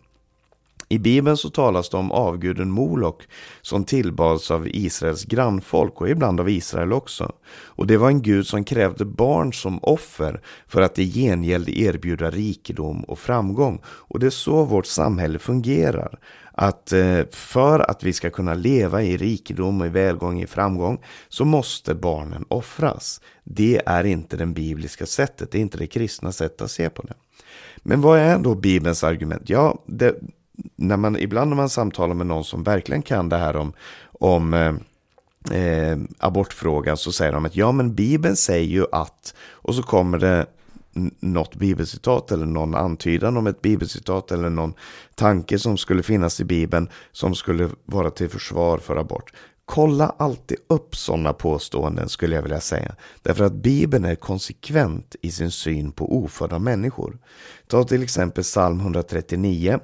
I 0.89 0.99
Bibeln 0.99 1.37
så 1.37 1.49
talas 1.49 1.89
det 1.89 1.97
om 1.97 2.11
avguden 2.11 2.71
Molok 2.71 3.23
som 3.61 3.83
tillbads 3.83 4.51
av 4.51 4.67
Israels 4.67 5.25
grannfolk 5.25 6.01
och 6.01 6.09
ibland 6.09 6.39
av 6.39 6.49
Israel 6.49 6.93
också. 6.93 7.31
Och 7.65 7.87
det 7.87 7.97
var 7.97 8.07
en 8.07 8.21
gud 8.21 8.47
som 8.47 8.63
krävde 8.63 9.05
barn 9.05 9.53
som 9.53 9.79
offer 9.81 10.41
för 10.67 10.81
att 10.81 10.99
i 10.99 11.11
gengäld 11.11 11.69
erbjuda 11.69 12.31
rikedom 12.31 13.03
och 13.03 13.19
framgång. 13.19 13.81
Och 13.85 14.19
det 14.19 14.25
är 14.25 14.29
så 14.29 14.63
vårt 14.63 14.85
samhälle 14.85 15.39
fungerar. 15.39 16.19
Att 16.51 16.91
eh, 16.91 17.19
för 17.31 17.79
att 17.79 18.03
vi 18.03 18.13
ska 18.13 18.29
kunna 18.29 18.53
leva 18.53 19.03
i 19.03 19.17
rikedom, 19.17 19.85
i 19.85 19.89
välgång, 19.89 20.41
i 20.41 20.47
framgång 20.47 20.99
så 21.29 21.45
måste 21.45 21.95
barnen 21.95 22.45
offras. 22.47 23.21
Det 23.43 23.81
är 23.85 24.03
inte 24.03 24.37
det 24.37 24.45
bibliska 24.45 25.05
sättet, 25.05 25.51
det 25.51 25.57
är 25.57 25.61
inte 25.61 25.77
det 25.77 25.87
kristna 25.87 26.31
sättet 26.31 26.61
att 26.61 26.71
se 26.71 26.89
på 26.89 27.01
det. 27.01 27.13
Men 27.87 28.01
vad 28.01 28.19
är 28.19 28.39
då 28.39 28.55
Bibelns 28.55 29.03
argument? 29.03 29.49
Ja, 29.49 29.79
det, 29.85 30.15
när 30.75 30.97
man, 30.97 31.17
ibland 31.17 31.49
när 31.49 31.55
man 31.55 31.69
samtalar 31.69 32.13
med 32.13 32.27
någon 32.27 32.43
som 32.43 32.63
verkligen 32.63 33.01
kan 33.01 33.29
det 33.29 33.37
här 33.37 33.55
om, 33.55 33.73
om 34.19 34.53
eh, 34.53 34.73
eh 35.57 35.97
abortfrågan 36.17 36.97
så 36.97 37.11
säger 37.11 37.31
de 37.31 37.45
att 37.45 37.55
ja 37.55 37.71
men 37.71 37.95
Bibeln 37.95 38.35
säger 38.35 38.67
ju 38.67 38.85
att 38.91 39.33
och 39.37 39.75
så 39.75 39.83
kommer 39.83 40.17
det 40.17 40.45
något 41.19 41.55
bibelcitat 41.55 42.31
eller 42.31 42.45
någon 42.45 42.75
antydan 42.75 43.37
om 43.37 43.47
ett 43.47 43.61
bibelcitat 43.61 44.31
eller 44.31 44.49
någon 44.49 44.73
tanke 45.15 45.59
som 45.59 45.77
skulle 45.77 46.03
finnas 46.03 46.39
i 46.39 46.43
Bibeln 46.43 46.89
som 47.11 47.35
skulle 47.35 47.69
vara 47.85 48.09
till 48.09 48.29
försvar 48.29 48.77
för 48.77 48.95
abort. 48.95 49.33
Kolla 49.65 50.15
alltid 50.17 50.57
upp 50.67 50.95
sådana 50.95 51.33
påståenden 51.33 52.09
skulle 52.09 52.35
jag 52.35 52.43
vilja 52.43 52.59
säga. 52.59 52.95
Därför 53.21 53.43
att 53.43 53.53
Bibeln 53.53 54.05
är 54.05 54.15
konsekvent 54.15 55.15
i 55.21 55.31
sin 55.31 55.51
syn 55.51 55.91
på 55.91 56.17
ofödda 56.17 56.59
människor. 56.59 57.17
Ta 57.67 57.83
till 57.83 58.03
exempel 58.03 58.43
psalm 58.43 58.79
139 58.79 59.79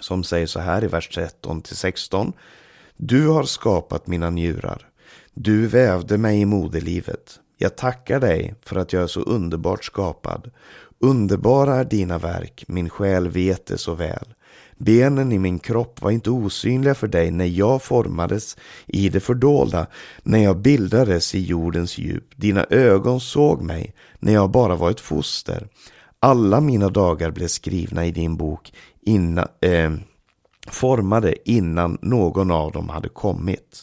som 0.00 0.24
säger 0.24 0.46
så 0.46 0.60
här 0.60 0.84
i 0.84 0.86
vers 0.86 1.08
13 1.08 1.62
till 1.62 1.76
16. 1.76 2.32
Du 2.96 3.28
har 3.28 3.44
skapat 3.44 4.06
mina 4.06 4.30
njurar. 4.30 4.88
Du 5.34 5.66
vävde 5.66 6.18
mig 6.18 6.40
i 6.40 6.44
moderlivet. 6.44 7.40
Jag 7.56 7.76
tackar 7.76 8.20
dig 8.20 8.54
för 8.62 8.76
att 8.76 8.92
jag 8.92 9.02
är 9.02 9.06
så 9.06 9.20
underbart 9.20 9.84
skapad. 9.84 10.50
Underbara 10.98 11.76
är 11.76 11.84
dina 11.84 12.18
verk, 12.18 12.64
min 12.68 12.90
själ 12.90 13.28
vet 13.28 13.66
det 13.66 13.78
så 13.78 13.94
väl. 13.94 14.34
Benen 14.80 15.32
i 15.32 15.38
min 15.38 15.58
kropp 15.58 16.02
var 16.02 16.10
inte 16.10 16.30
osynliga 16.30 16.94
för 16.94 17.08
dig 17.08 17.30
när 17.30 17.44
jag 17.44 17.82
formades 17.82 18.56
i 18.86 19.08
det 19.08 19.20
fördolda, 19.20 19.86
när 20.22 20.38
jag 20.38 20.58
bildades 20.58 21.34
i 21.34 21.40
jordens 21.40 21.98
djup. 21.98 22.24
Dina 22.36 22.66
ögon 22.70 23.20
såg 23.20 23.62
mig 23.62 23.94
när 24.18 24.32
jag 24.32 24.50
bara 24.50 24.76
var 24.76 24.90
ett 24.90 25.00
foster. 25.00 25.68
Alla 26.20 26.60
mina 26.60 26.88
dagar 26.88 27.30
blev 27.30 27.46
skrivna 27.46 28.06
i 28.06 28.10
din 28.10 28.36
bok 28.36 28.72
innan, 29.00 29.46
eh, 29.60 29.92
formade 30.68 31.50
innan 31.50 31.98
någon 32.02 32.50
av 32.50 32.72
dem 32.72 32.88
hade 32.88 33.08
kommit. 33.08 33.82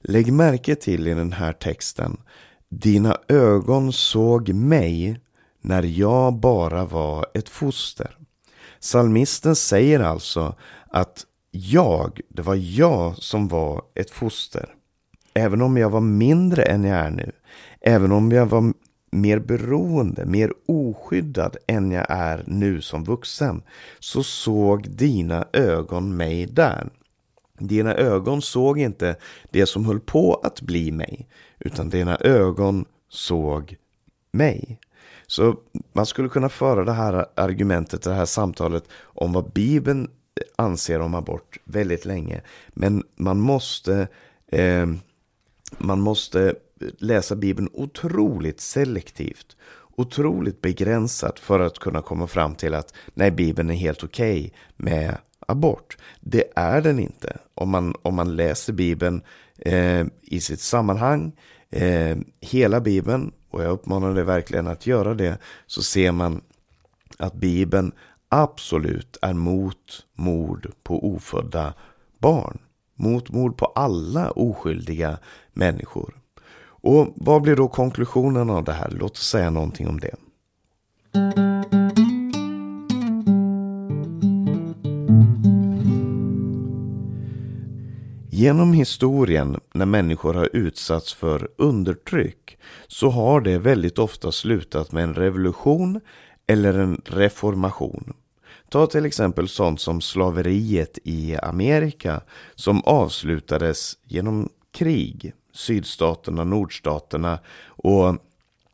Lägg 0.00 0.32
märke 0.32 0.74
till 0.74 1.08
i 1.08 1.14
den 1.14 1.32
här 1.32 1.52
texten. 1.52 2.16
Dina 2.68 3.16
ögon 3.28 3.92
såg 3.92 4.48
mig 4.48 5.20
när 5.62 5.82
jag 5.82 6.34
bara 6.34 6.84
var 6.84 7.26
ett 7.34 7.48
foster. 7.48 8.17
Salmisten 8.80 9.56
säger 9.56 10.00
alltså 10.00 10.54
att 10.90 11.26
jag, 11.50 12.20
det 12.28 12.42
var 12.42 12.54
jag 12.54 13.16
som 13.16 13.48
var 13.48 13.82
ett 13.94 14.10
foster. 14.10 14.74
Även 15.34 15.62
om 15.62 15.76
jag 15.76 15.90
var 15.90 16.00
mindre 16.00 16.62
än 16.62 16.84
jag 16.84 16.98
är 16.98 17.10
nu. 17.10 17.32
Även 17.80 18.12
om 18.12 18.32
jag 18.32 18.46
var 18.46 18.72
mer 19.10 19.38
beroende, 19.38 20.26
mer 20.26 20.52
oskyddad 20.66 21.56
än 21.66 21.90
jag 21.90 22.06
är 22.08 22.44
nu 22.46 22.80
som 22.80 23.04
vuxen, 23.04 23.62
så 23.98 24.22
såg 24.22 24.90
dina 24.90 25.46
ögon 25.52 26.16
mig 26.16 26.46
där. 26.46 26.90
Dina 27.58 27.94
ögon 27.94 28.42
såg 28.42 28.78
inte 28.78 29.16
det 29.50 29.66
som 29.66 29.84
höll 29.84 30.00
på 30.00 30.34
att 30.34 30.60
bli 30.60 30.92
mig, 30.92 31.28
utan 31.58 31.88
dina 31.88 32.16
ögon 32.16 32.84
såg 33.08 33.76
mig. 34.32 34.78
Så 35.30 35.56
man 35.92 36.06
skulle 36.06 36.28
kunna 36.28 36.48
föra 36.48 36.84
det 36.84 36.92
här 36.92 37.26
argumentet, 37.34 38.02
det 38.02 38.14
här 38.14 38.26
samtalet 38.26 38.84
om 39.02 39.32
vad 39.32 39.52
Bibeln 39.52 40.10
anser 40.56 41.00
om 41.00 41.14
abort 41.14 41.58
väldigt 41.64 42.04
länge. 42.04 42.40
Men 42.68 43.02
man 43.16 43.40
måste, 43.40 44.08
eh, 44.46 44.86
man 45.78 46.00
måste 46.00 46.54
läsa 46.98 47.36
Bibeln 47.36 47.68
otroligt 47.72 48.60
selektivt. 48.60 49.56
Otroligt 49.96 50.60
begränsat 50.60 51.38
för 51.38 51.60
att 51.60 51.78
kunna 51.78 52.02
komma 52.02 52.26
fram 52.26 52.54
till 52.54 52.74
att 52.74 52.94
nej, 53.14 53.30
Bibeln 53.30 53.70
är 53.70 53.74
helt 53.74 54.04
okej 54.04 54.40
okay 54.40 54.50
med 54.76 55.16
abort. 55.46 55.96
Det 56.20 56.44
är 56.56 56.80
den 56.80 56.98
inte. 56.98 57.36
Om 57.54 57.70
man, 57.70 57.94
om 58.02 58.14
man 58.14 58.36
läser 58.36 58.72
Bibeln 58.72 59.22
eh, 59.58 60.06
i 60.22 60.40
sitt 60.40 60.60
sammanhang, 60.60 61.32
eh, 61.70 62.16
hela 62.40 62.80
Bibeln, 62.80 63.32
och 63.50 63.62
jag 63.62 63.70
uppmanar 63.70 64.14
dig 64.14 64.24
verkligen 64.24 64.66
att 64.66 64.86
göra 64.86 65.14
det, 65.14 65.38
så 65.66 65.82
ser 65.82 66.12
man 66.12 66.40
att 67.18 67.34
Bibeln 67.34 67.92
absolut 68.28 69.16
är 69.22 69.32
mot 69.32 70.06
mord 70.14 70.72
på 70.82 71.14
ofödda 71.14 71.74
barn. 72.18 72.58
Mot 72.94 73.30
mord 73.30 73.56
på 73.56 73.66
alla 73.66 74.30
oskyldiga 74.30 75.18
människor. 75.52 76.14
Och 76.80 77.08
vad 77.16 77.42
blir 77.42 77.56
då 77.56 77.68
konklusionen 77.68 78.50
av 78.50 78.64
det 78.64 78.72
här? 78.72 78.90
Låt 78.90 79.12
oss 79.12 79.28
säga 79.28 79.50
någonting 79.50 79.88
om 79.88 80.00
det. 80.00 80.14
Genom 88.38 88.72
historien 88.72 89.60
när 89.74 89.86
människor 89.86 90.34
har 90.34 90.48
utsatts 90.52 91.14
för 91.14 91.48
undertryck 91.56 92.58
så 92.86 93.10
har 93.10 93.40
det 93.40 93.58
väldigt 93.58 93.98
ofta 93.98 94.32
slutat 94.32 94.92
med 94.92 95.04
en 95.04 95.14
revolution 95.14 96.00
eller 96.46 96.78
en 96.78 97.02
reformation. 97.04 98.12
Ta 98.68 98.86
till 98.86 99.06
exempel 99.06 99.48
sånt 99.48 99.80
som 99.80 100.00
slaveriet 100.00 100.98
i 101.04 101.36
Amerika 101.36 102.20
som 102.54 102.82
avslutades 102.84 103.98
genom 104.04 104.48
krig 104.72 105.32
sydstaterna, 105.52 106.44
nordstaterna 106.44 107.38
och 107.66 108.16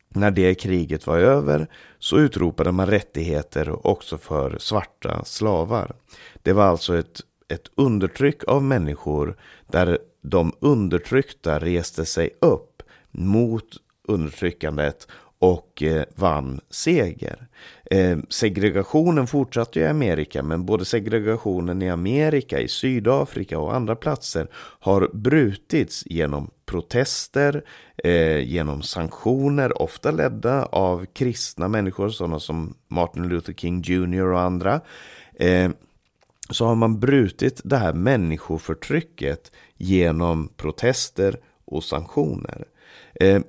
när 0.09 0.31
det 0.31 0.55
kriget 0.55 1.07
var 1.07 1.17
över 1.17 1.67
så 1.99 2.17
utropade 2.17 2.71
man 2.71 2.87
rättigheter 2.87 3.87
också 3.87 4.17
för 4.17 4.57
svarta 4.59 5.25
slavar. 5.25 5.95
Det 6.43 6.53
var 6.53 6.65
alltså 6.65 6.97
ett, 6.97 7.21
ett 7.47 7.71
undertryck 7.75 8.43
av 8.43 8.63
människor 8.63 9.37
där 9.67 9.97
de 10.21 10.53
undertryckta 10.59 11.59
reste 11.59 12.05
sig 12.05 12.29
upp 12.41 12.83
mot 13.11 13.65
undertryckandet 14.07 15.07
och 15.39 15.83
eh, 15.83 16.03
vann 16.15 16.59
seger. 16.69 17.47
Eh, 17.91 18.17
segregationen 18.29 19.27
fortsatte 19.27 19.79
i 19.79 19.87
Amerika, 19.87 20.43
men 20.43 20.65
både 20.65 20.85
segregationen 20.85 21.81
i 21.81 21.89
Amerika, 21.89 22.59
i 22.59 22.67
Sydafrika 22.67 23.59
och 23.59 23.75
andra 23.75 23.95
platser 23.95 24.47
har 24.79 25.09
brutits 25.13 26.03
genom 26.05 26.49
protester, 26.65 27.63
eh, 28.03 28.39
genom 28.39 28.81
sanktioner, 28.81 29.81
ofta 29.81 30.11
ledda 30.11 30.65
av 30.65 31.05
kristna 31.05 31.67
människor, 31.67 32.09
sådana 32.09 32.39
som 32.39 32.73
Martin 32.87 33.27
Luther 33.27 33.53
King 33.53 33.81
Jr 33.81 34.25
och 34.25 34.41
andra 34.41 34.81
så 36.49 36.65
har 36.65 36.75
man 36.75 36.99
brutit 36.99 37.61
det 37.63 37.77
här 37.77 37.93
människoförtrycket 37.93 39.51
genom 39.77 40.49
protester 40.57 41.39
och 41.65 41.83
sanktioner 41.83 42.65
eh, 43.19 43.41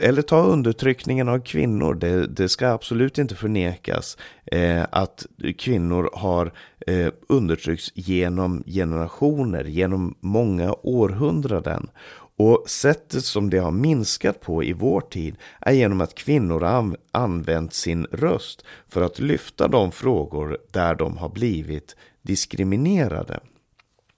eller 0.00 0.22
ta 0.22 0.42
undertryckningen 0.42 1.28
av 1.28 1.38
kvinnor. 1.38 1.94
Det, 1.94 2.26
det 2.26 2.48
ska 2.48 2.68
absolut 2.68 3.18
inte 3.18 3.34
förnekas 3.34 4.16
eh, 4.46 4.84
att 4.90 5.26
kvinnor 5.58 6.10
har 6.12 6.52
eh, 6.86 7.12
undertryckts 7.28 7.92
genom 7.94 8.64
generationer, 8.66 9.64
genom 9.64 10.14
många 10.20 10.74
århundraden. 10.82 11.90
Och 12.36 12.64
sättet 12.66 13.24
som 13.24 13.50
det 13.50 13.58
har 13.58 13.70
minskat 13.70 14.40
på 14.40 14.64
i 14.64 14.72
vår 14.72 15.00
tid 15.00 15.36
är 15.60 15.72
genom 15.72 16.00
att 16.00 16.14
kvinnor 16.14 16.60
har 16.60 16.96
använt 17.12 17.74
sin 17.74 18.04
röst 18.04 18.64
för 18.88 19.02
att 19.02 19.18
lyfta 19.18 19.68
de 19.68 19.92
frågor 19.92 20.58
där 20.70 20.94
de 20.94 21.16
har 21.16 21.28
blivit 21.28 21.96
diskriminerade. 22.22 23.40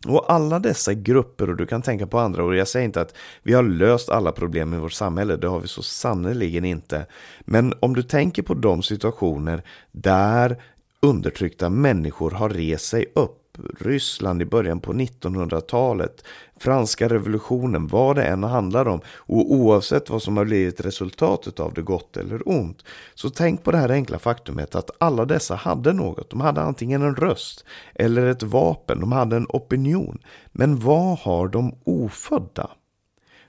Och 0.06 0.32
alla 0.32 0.58
dessa 0.58 0.94
grupper, 0.94 1.50
och 1.50 1.56
du 1.56 1.66
kan 1.66 1.82
tänka 1.82 2.06
på 2.06 2.18
andra, 2.18 2.44
och 2.44 2.56
jag 2.56 2.68
säger 2.68 2.84
inte 2.84 3.00
att 3.00 3.14
vi 3.42 3.52
har 3.52 3.62
löst 3.62 4.08
alla 4.08 4.32
problem 4.32 4.74
i 4.74 4.78
vårt 4.78 4.92
samhälle, 4.92 5.36
det 5.36 5.48
har 5.48 5.60
vi 5.60 5.68
så 5.68 5.82
sannerligen 5.82 6.64
inte. 6.64 7.06
Men 7.40 7.74
om 7.80 7.94
du 7.94 8.02
tänker 8.02 8.42
på 8.42 8.54
de 8.54 8.82
situationer 8.82 9.62
där 9.92 10.62
undertryckta 11.00 11.70
människor 11.70 12.30
har 12.30 12.48
rest 12.48 12.86
sig 12.86 13.06
upp 13.14 13.43
Ryssland 13.80 14.42
i 14.42 14.44
början 14.44 14.80
på 14.80 14.92
1900-talet, 14.92 16.24
franska 16.56 17.08
revolutionen, 17.08 17.86
vad 17.86 18.16
det 18.16 18.24
än 18.24 18.44
handlar 18.44 18.88
om 18.88 19.00
och 19.06 19.52
oavsett 19.52 20.10
vad 20.10 20.22
som 20.22 20.36
har 20.36 20.44
blivit 20.44 20.80
resultatet 20.80 21.60
av 21.60 21.74
det 21.74 21.82
gott 21.82 22.16
eller 22.16 22.48
ont. 22.48 22.84
Så 23.14 23.30
tänk 23.30 23.62
på 23.62 23.70
det 23.70 23.78
här 23.78 23.90
enkla 23.90 24.18
faktumet 24.18 24.74
att 24.74 24.90
alla 24.98 25.24
dessa 25.24 25.54
hade 25.54 25.92
något. 25.92 26.30
De 26.30 26.40
hade 26.40 26.60
antingen 26.60 27.02
en 27.02 27.16
röst 27.16 27.64
eller 27.94 28.26
ett 28.26 28.42
vapen, 28.42 29.00
de 29.00 29.12
hade 29.12 29.36
en 29.36 29.46
opinion. 29.48 30.18
Men 30.52 30.78
vad 30.78 31.18
har 31.18 31.48
de 31.48 31.74
ofödda? 31.84 32.70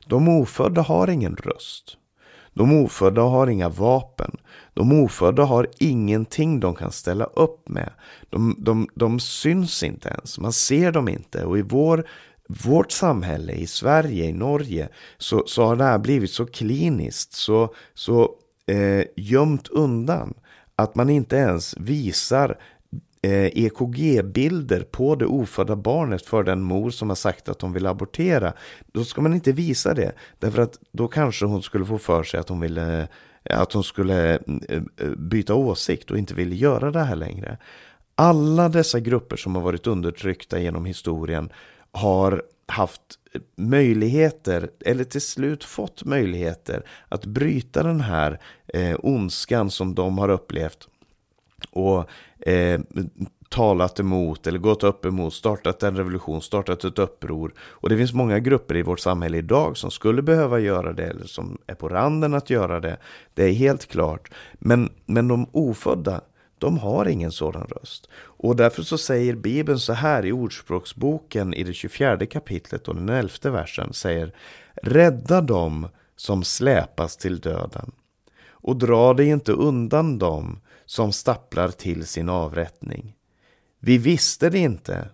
De 0.07 0.27
ofödda 0.27 0.81
har 0.81 1.09
ingen 1.09 1.35
röst. 1.35 1.97
De 2.53 2.83
ofödda 2.83 3.21
har 3.21 3.47
inga 3.47 3.69
vapen. 3.69 4.37
De 4.75 4.91
ofödda 4.91 5.43
har 5.43 5.67
ingenting 5.79 6.59
de 6.59 6.75
kan 6.75 6.91
ställa 6.91 7.25
upp 7.25 7.69
med. 7.69 7.89
De, 8.29 8.55
de, 8.57 8.87
de 8.95 9.19
syns 9.19 9.83
inte 9.83 10.09
ens, 10.09 10.39
man 10.39 10.53
ser 10.53 10.91
dem 10.91 11.07
inte. 11.07 11.45
Och 11.45 11.57
i 11.57 11.61
vår, 11.61 12.07
vårt 12.47 12.91
samhälle, 12.91 13.53
i 13.53 13.67
Sverige, 13.67 14.25
i 14.25 14.33
Norge, 14.33 14.89
så, 15.17 15.43
så 15.47 15.65
har 15.65 15.75
det 15.75 15.83
här 15.83 15.99
blivit 15.99 16.31
så 16.31 16.45
kliniskt, 16.45 17.33
så, 17.33 17.73
så 17.93 18.31
eh, 18.67 19.03
gömt 19.15 19.67
undan 19.67 20.33
att 20.75 20.95
man 20.95 21.09
inte 21.09 21.35
ens 21.35 21.77
visar 21.77 22.57
eh, 23.21 23.45
EKG-bilder 23.45 24.81
på 24.91 25.15
det 25.15 25.25
ofödda 25.25 25.75
barnet 25.75 26.25
för 26.25 26.43
den 26.43 26.61
mor 26.61 26.89
som 26.89 27.09
har 27.09 27.15
sagt 27.15 27.49
att 27.49 27.61
hon 27.61 27.73
vill 27.73 27.85
abortera. 27.85 28.53
Då 28.93 29.03
ska 29.03 29.21
man 29.21 29.33
inte 29.33 29.51
visa 29.51 29.93
det. 29.93 30.11
Därför 30.39 30.61
att 30.61 30.79
då 30.91 31.07
kanske 31.07 31.45
hon 31.45 31.61
skulle 31.61 31.85
få 31.85 31.97
för 31.97 32.23
sig 32.23 32.39
att 32.39 32.49
hon 32.49 32.59
ville 32.59 33.07
att 33.49 33.73
hon 33.73 33.83
skulle 33.83 34.35
eh, 34.35 34.81
eh, 34.97 35.09
byta 35.17 35.55
åsikt 35.55 36.11
och 36.11 36.17
inte 36.17 36.33
ville 36.33 36.55
göra 36.55 36.91
det 36.91 37.03
här 37.03 37.15
längre. 37.15 37.57
Alla 38.15 38.69
dessa 38.69 38.99
grupper 38.99 39.37
som 39.37 39.55
har 39.55 39.61
varit 39.61 39.87
undertryckta 39.87 40.59
genom 40.59 40.85
historien 40.85 41.49
har 41.91 42.43
haft 42.67 43.01
möjligheter, 43.55 44.69
eller 44.85 45.03
till 45.03 45.21
slut 45.21 45.63
fått 45.63 46.03
möjligheter 46.03 46.83
att 47.09 47.25
bryta 47.25 47.83
den 47.83 48.01
här 48.01 48.39
eh, 48.67 48.95
ondskan 48.99 49.71
som 49.71 49.95
de 49.95 50.17
har 50.17 50.29
upplevt 50.29 50.87
och 51.71 52.09
eh, 52.47 52.81
talat 53.49 53.99
emot 53.99 54.47
eller 54.47 54.59
gått 54.59 54.83
upp 54.83 55.05
emot, 55.05 55.33
startat 55.33 55.83
en 55.83 55.97
revolution, 55.97 56.41
startat 56.41 56.83
ett 56.83 56.99
uppror. 56.99 57.53
Och 57.59 57.89
det 57.89 57.97
finns 57.97 58.13
många 58.13 58.39
grupper 58.39 58.75
i 58.77 58.81
vårt 58.81 58.99
samhälle 58.99 59.37
idag 59.37 59.77
som 59.77 59.91
skulle 59.91 60.21
behöva 60.21 60.59
göra 60.59 60.93
det 60.93 61.03
eller 61.03 61.25
som 61.25 61.57
är 61.67 61.75
på 61.75 61.89
randen 61.89 62.33
att 62.33 62.49
göra 62.49 62.79
det. 62.79 62.97
Det 63.33 63.43
är 63.43 63.53
helt 63.53 63.85
klart. 63.85 64.31
Men, 64.53 64.89
men 65.05 65.27
de 65.27 65.47
ofödda, 65.51 66.21
de 66.57 66.77
har 66.77 67.05
ingen 67.05 67.31
sådan 67.31 67.67
röst. 67.67 68.09
Och 68.15 68.55
därför 68.55 68.83
så 68.83 68.97
säger 68.97 69.35
Bibeln 69.35 69.79
så 69.79 69.93
här 69.93 70.25
i 70.25 70.31
Ordspråksboken 70.31 71.53
i 71.53 71.63
det 71.63 71.73
24 71.73 72.25
kapitlet 72.25 72.87
och 72.87 72.95
den 72.95 73.09
11 73.09 73.29
versen 73.43 73.93
säger 73.93 74.33
Rädda 74.83 75.41
dem 75.41 75.87
som 76.15 76.43
släpas 76.43 77.17
till 77.17 77.39
döden 77.39 77.91
och 78.49 78.75
dra 78.75 79.13
dig 79.13 79.27
inte 79.27 79.51
undan 79.51 80.19
dem 80.19 80.59
som 80.85 81.11
stapplar 81.11 81.69
till 81.69 82.05
sin 82.05 82.29
avrättning. 82.29 83.15
Vi 83.85 83.97
visste 83.97 84.49
det 84.49 84.59
inte. 84.59 85.09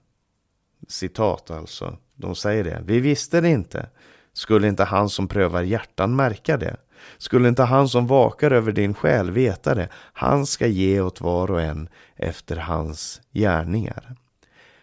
Citat 0.87 1.51
alltså. 1.51 1.97
De 2.15 2.35
säger 2.35 2.63
det. 2.63 2.81
Vi 2.85 2.99
visste 2.99 3.41
det 3.41 3.49
inte. 3.49 3.89
Skulle 4.33 4.67
inte 4.67 4.83
han 4.83 5.09
som 5.09 5.27
prövar 5.27 5.61
hjärtan 5.61 6.15
märka 6.15 6.57
det? 6.57 6.77
Skulle 7.17 7.47
inte 7.47 7.63
han 7.63 7.89
som 7.89 8.07
vakar 8.07 8.51
över 8.51 8.71
din 8.71 8.93
själ 8.93 9.31
veta 9.31 9.75
det? 9.75 9.89
Han 9.93 10.45
ska 10.45 10.67
ge 10.67 11.01
åt 11.01 11.21
var 11.21 11.51
och 11.51 11.61
en 11.61 11.89
efter 12.15 12.57
hans 12.57 13.21
gärningar. 13.31 14.15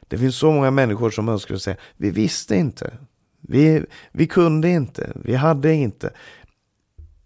Det 0.09 0.18
finns 0.18 0.37
så 0.37 0.53
många 0.53 0.70
människor 0.70 1.11
som 1.11 1.29
önskar 1.29 1.57
säga, 1.57 1.77
vi 1.96 2.11
visste 2.11 2.57
inte. 2.57 2.98
Vi, 3.40 3.85
vi 4.12 4.27
kunde 4.27 4.68
inte, 4.68 5.12
vi 5.14 5.35
hade 5.35 5.74
inte. 5.74 6.11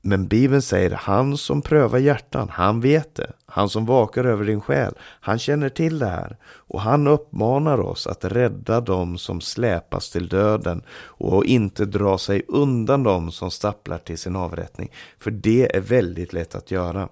Men 0.04 0.28
Bibeln 0.28 0.62
säger 0.62 0.90
han 0.90 1.36
som 1.36 1.62
prövar 1.62 1.98
hjärtan, 1.98 2.48
han 2.48 2.80
vet 2.80 3.14
det. 3.14 3.32
Han 3.46 3.68
som 3.68 3.86
vakar 3.86 4.24
över 4.24 4.44
din 4.44 4.60
själ, 4.60 4.94
han 5.00 5.38
känner 5.38 5.68
till 5.68 5.98
det 5.98 6.06
här. 6.06 6.36
Och 6.44 6.80
han 6.80 7.06
uppmanar 7.06 7.80
oss 7.80 8.06
att 8.06 8.24
rädda 8.24 8.80
dem 8.80 9.18
som 9.18 9.40
släpas 9.40 10.10
till 10.10 10.28
döden 10.28 10.82
och 11.04 11.44
inte 11.44 11.84
dra 11.84 12.18
sig 12.18 12.42
undan 12.48 13.02
dem 13.02 13.32
som 13.32 13.50
stapplar 13.50 13.98
till 13.98 14.18
sin 14.18 14.36
avrättning. 14.36 14.92
För 15.18 15.30
det 15.30 15.76
är 15.76 15.80
väldigt 15.80 16.32
lätt 16.32 16.54
att 16.54 16.70
göra. 16.70 17.08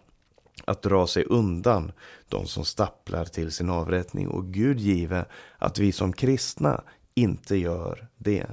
Att 0.65 0.83
dra 0.83 1.07
sig 1.07 1.25
undan 1.25 1.93
de 2.29 2.47
som 2.47 2.65
stapplar 2.65 3.25
till 3.25 3.53
sin 3.53 3.71
avrättning. 3.71 4.29
Och 4.29 4.47
Gud 4.47 4.81
give 4.81 5.25
att 5.59 5.79
vi 5.79 5.93
som 5.93 6.13
kristna 6.13 6.83
inte 7.15 7.57
gör 7.57 8.07
det. 8.17 8.47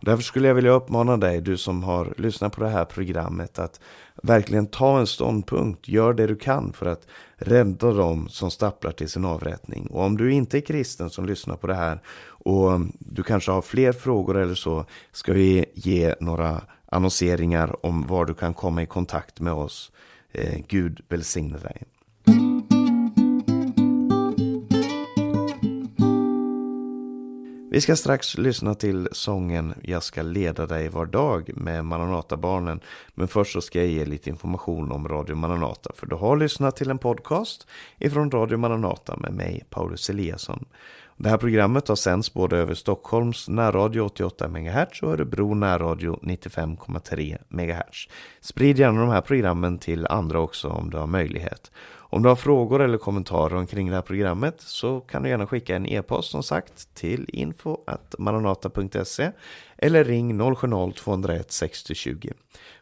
Därför 0.00 0.22
skulle 0.22 0.48
jag 0.48 0.54
vilja 0.54 0.70
uppmana 0.70 1.16
dig, 1.16 1.40
du 1.40 1.56
som 1.56 1.82
har 1.82 2.14
lyssnat 2.16 2.56
på 2.56 2.62
det 2.62 2.68
här 2.68 2.84
programmet, 2.84 3.58
att 3.58 3.80
verkligen 4.22 4.66
ta 4.66 4.98
en 4.98 5.06
ståndpunkt. 5.06 5.88
Gör 5.88 6.12
det 6.12 6.26
du 6.26 6.36
kan 6.36 6.72
för 6.72 6.86
att 6.86 7.06
rädda 7.36 7.92
dem 7.92 8.28
som 8.28 8.50
stapplar 8.50 8.92
till 8.92 9.08
sin 9.08 9.24
avrättning. 9.24 9.86
Och 9.86 10.04
om 10.04 10.16
du 10.16 10.32
inte 10.32 10.58
är 10.58 10.60
kristen 10.60 11.10
som 11.10 11.26
lyssnar 11.26 11.56
på 11.56 11.66
det 11.66 11.74
här 11.74 12.00
och 12.26 12.80
du 12.98 13.22
kanske 13.22 13.50
har 13.50 13.62
fler 13.62 13.92
frågor 13.92 14.36
eller 14.36 14.54
så, 14.54 14.84
ska 15.12 15.32
vi 15.32 15.64
ge 15.74 16.14
några 16.20 16.62
annonseringar 16.86 17.86
om 17.86 18.06
var 18.06 18.24
du 18.24 18.34
kan 18.34 18.54
komma 18.54 18.82
i 18.82 18.86
kontakt 18.86 19.40
med 19.40 19.52
oss. 19.52 19.92
Eh, 20.32 20.60
Gud 20.68 21.00
välsigne 21.08 21.58
dig. 21.58 21.82
Vi 27.78 27.82
ska 27.82 27.96
strax 27.96 28.38
lyssna 28.38 28.74
till 28.74 29.08
sången 29.12 29.74
Jag 29.82 30.02
ska 30.02 30.22
leda 30.22 30.66
dig 30.66 30.88
var 30.88 31.06
dag 31.06 31.50
med 31.54 31.84
Maranata-barnen. 31.84 32.80
Men 33.14 33.28
först 33.28 33.52
så 33.52 33.60
ska 33.60 33.78
jag 33.78 33.88
ge 33.88 34.04
lite 34.04 34.30
information 34.30 34.92
om 34.92 35.08
Radio 35.08 35.36
Maranata. 35.36 35.90
För 35.94 36.06
du 36.06 36.16
har 36.16 36.36
lyssnat 36.36 36.76
till 36.76 36.90
en 36.90 36.98
podcast 36.98 37.66
ifrån 37.98 38.30
Radio 38.30 38.58
Maranata 38.58 39.16
med 39.16 39.32
mig, 39.32 39.64
Paulus 39.70 40.10
Eliasson. 40.10 40.64
Det 41.20 41.28
här 41.28 41.38
programmet 41.38 41.88
har 41.88 41.96
sänds 41.96 42.34
både 42.34 42.56
över 42.56 42.74
Stockholms 42.74 43.48
närradio 43.48 44.00
88 44.00 44.48
MHz 44.48 45.02
och 45.02 45.12
Örebro 45.12 45.54
närradio 45.54 46.18
95,3 46.22 47.38
MHz. 47.48 48.08
Sprid 48.40 48.78
gärna 48.78 49.00
de 49.00 49.08
här 49.08 49.20
programmen 49.20 49.78
till 49.78 50.06
andra 50.06 50.40
också 50.40 50.68
om 50.68 50.90
du 50.90 50.96
har 50.96 51.06
möjlighet. 51.06 51.70
Om 52.10 52.22
du 52.22 52.28
har 52.28 52.36
frågor 52.36 52.82
eller 52.82 52.98
kommentarer 52.98 53.54
omkring 53.54 53.88
det 53.88 53.94
här 53.94 54.02
programmet 54.02 54.60
så 54.60 55.00
kan 55.00 55.22
du 55.22 55.28
gärna 55.28 55.46
skicka 55.46 55.76
en 55.76 55.86
e-post 55.86 56.30
som 56.30 56.42
sagt 56.42 56.94
till 56.94 57.26
info.maranata.se 57.32 59.30
eller 59.78 60.04
ring 60.04 60.40
070-201 60.40 61.44
6020. 61.48 62.30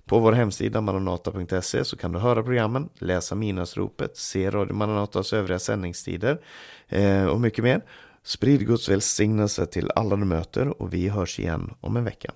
På 0.05 0.19
vår 0.19 0.33
hemsida 0.33 0.81
maranata.se 0.81 1.85
så 1.85 1.97
kan 1.97 2.13
du 2.13 2.19
höra 2.19 2.43
programmen, 2.43 2.89
läsa 2.99 3.35
minasropet, 3.35 4.17
se 4.17 4.51
Radio 4.51 4.75
Maranatas 4.75 5.33
övriga 5.33 5.59
sändningstider 5.59 6.41
eh, 6.89 7.27
och 7.27 7.41
mycket 7.41 7.65
mer. 7.65 7.83
Sprid 8.27 8.67
Guds 8.67 8.89
välsignelse 8.89 9.67
till 9.67 9.91
alla 9.95 10.17
du 10.17 10.25
möter 10.25 10.83
och 10.83 10.95
vi 10.95 11.09
hörs 11.09 11.39
igen 11.39 11.75
om 11.81 11.97
en 11.97 12.05
vecka. 12.05 12.33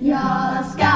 Jag 0.00 0.66
ska 0.66 0.86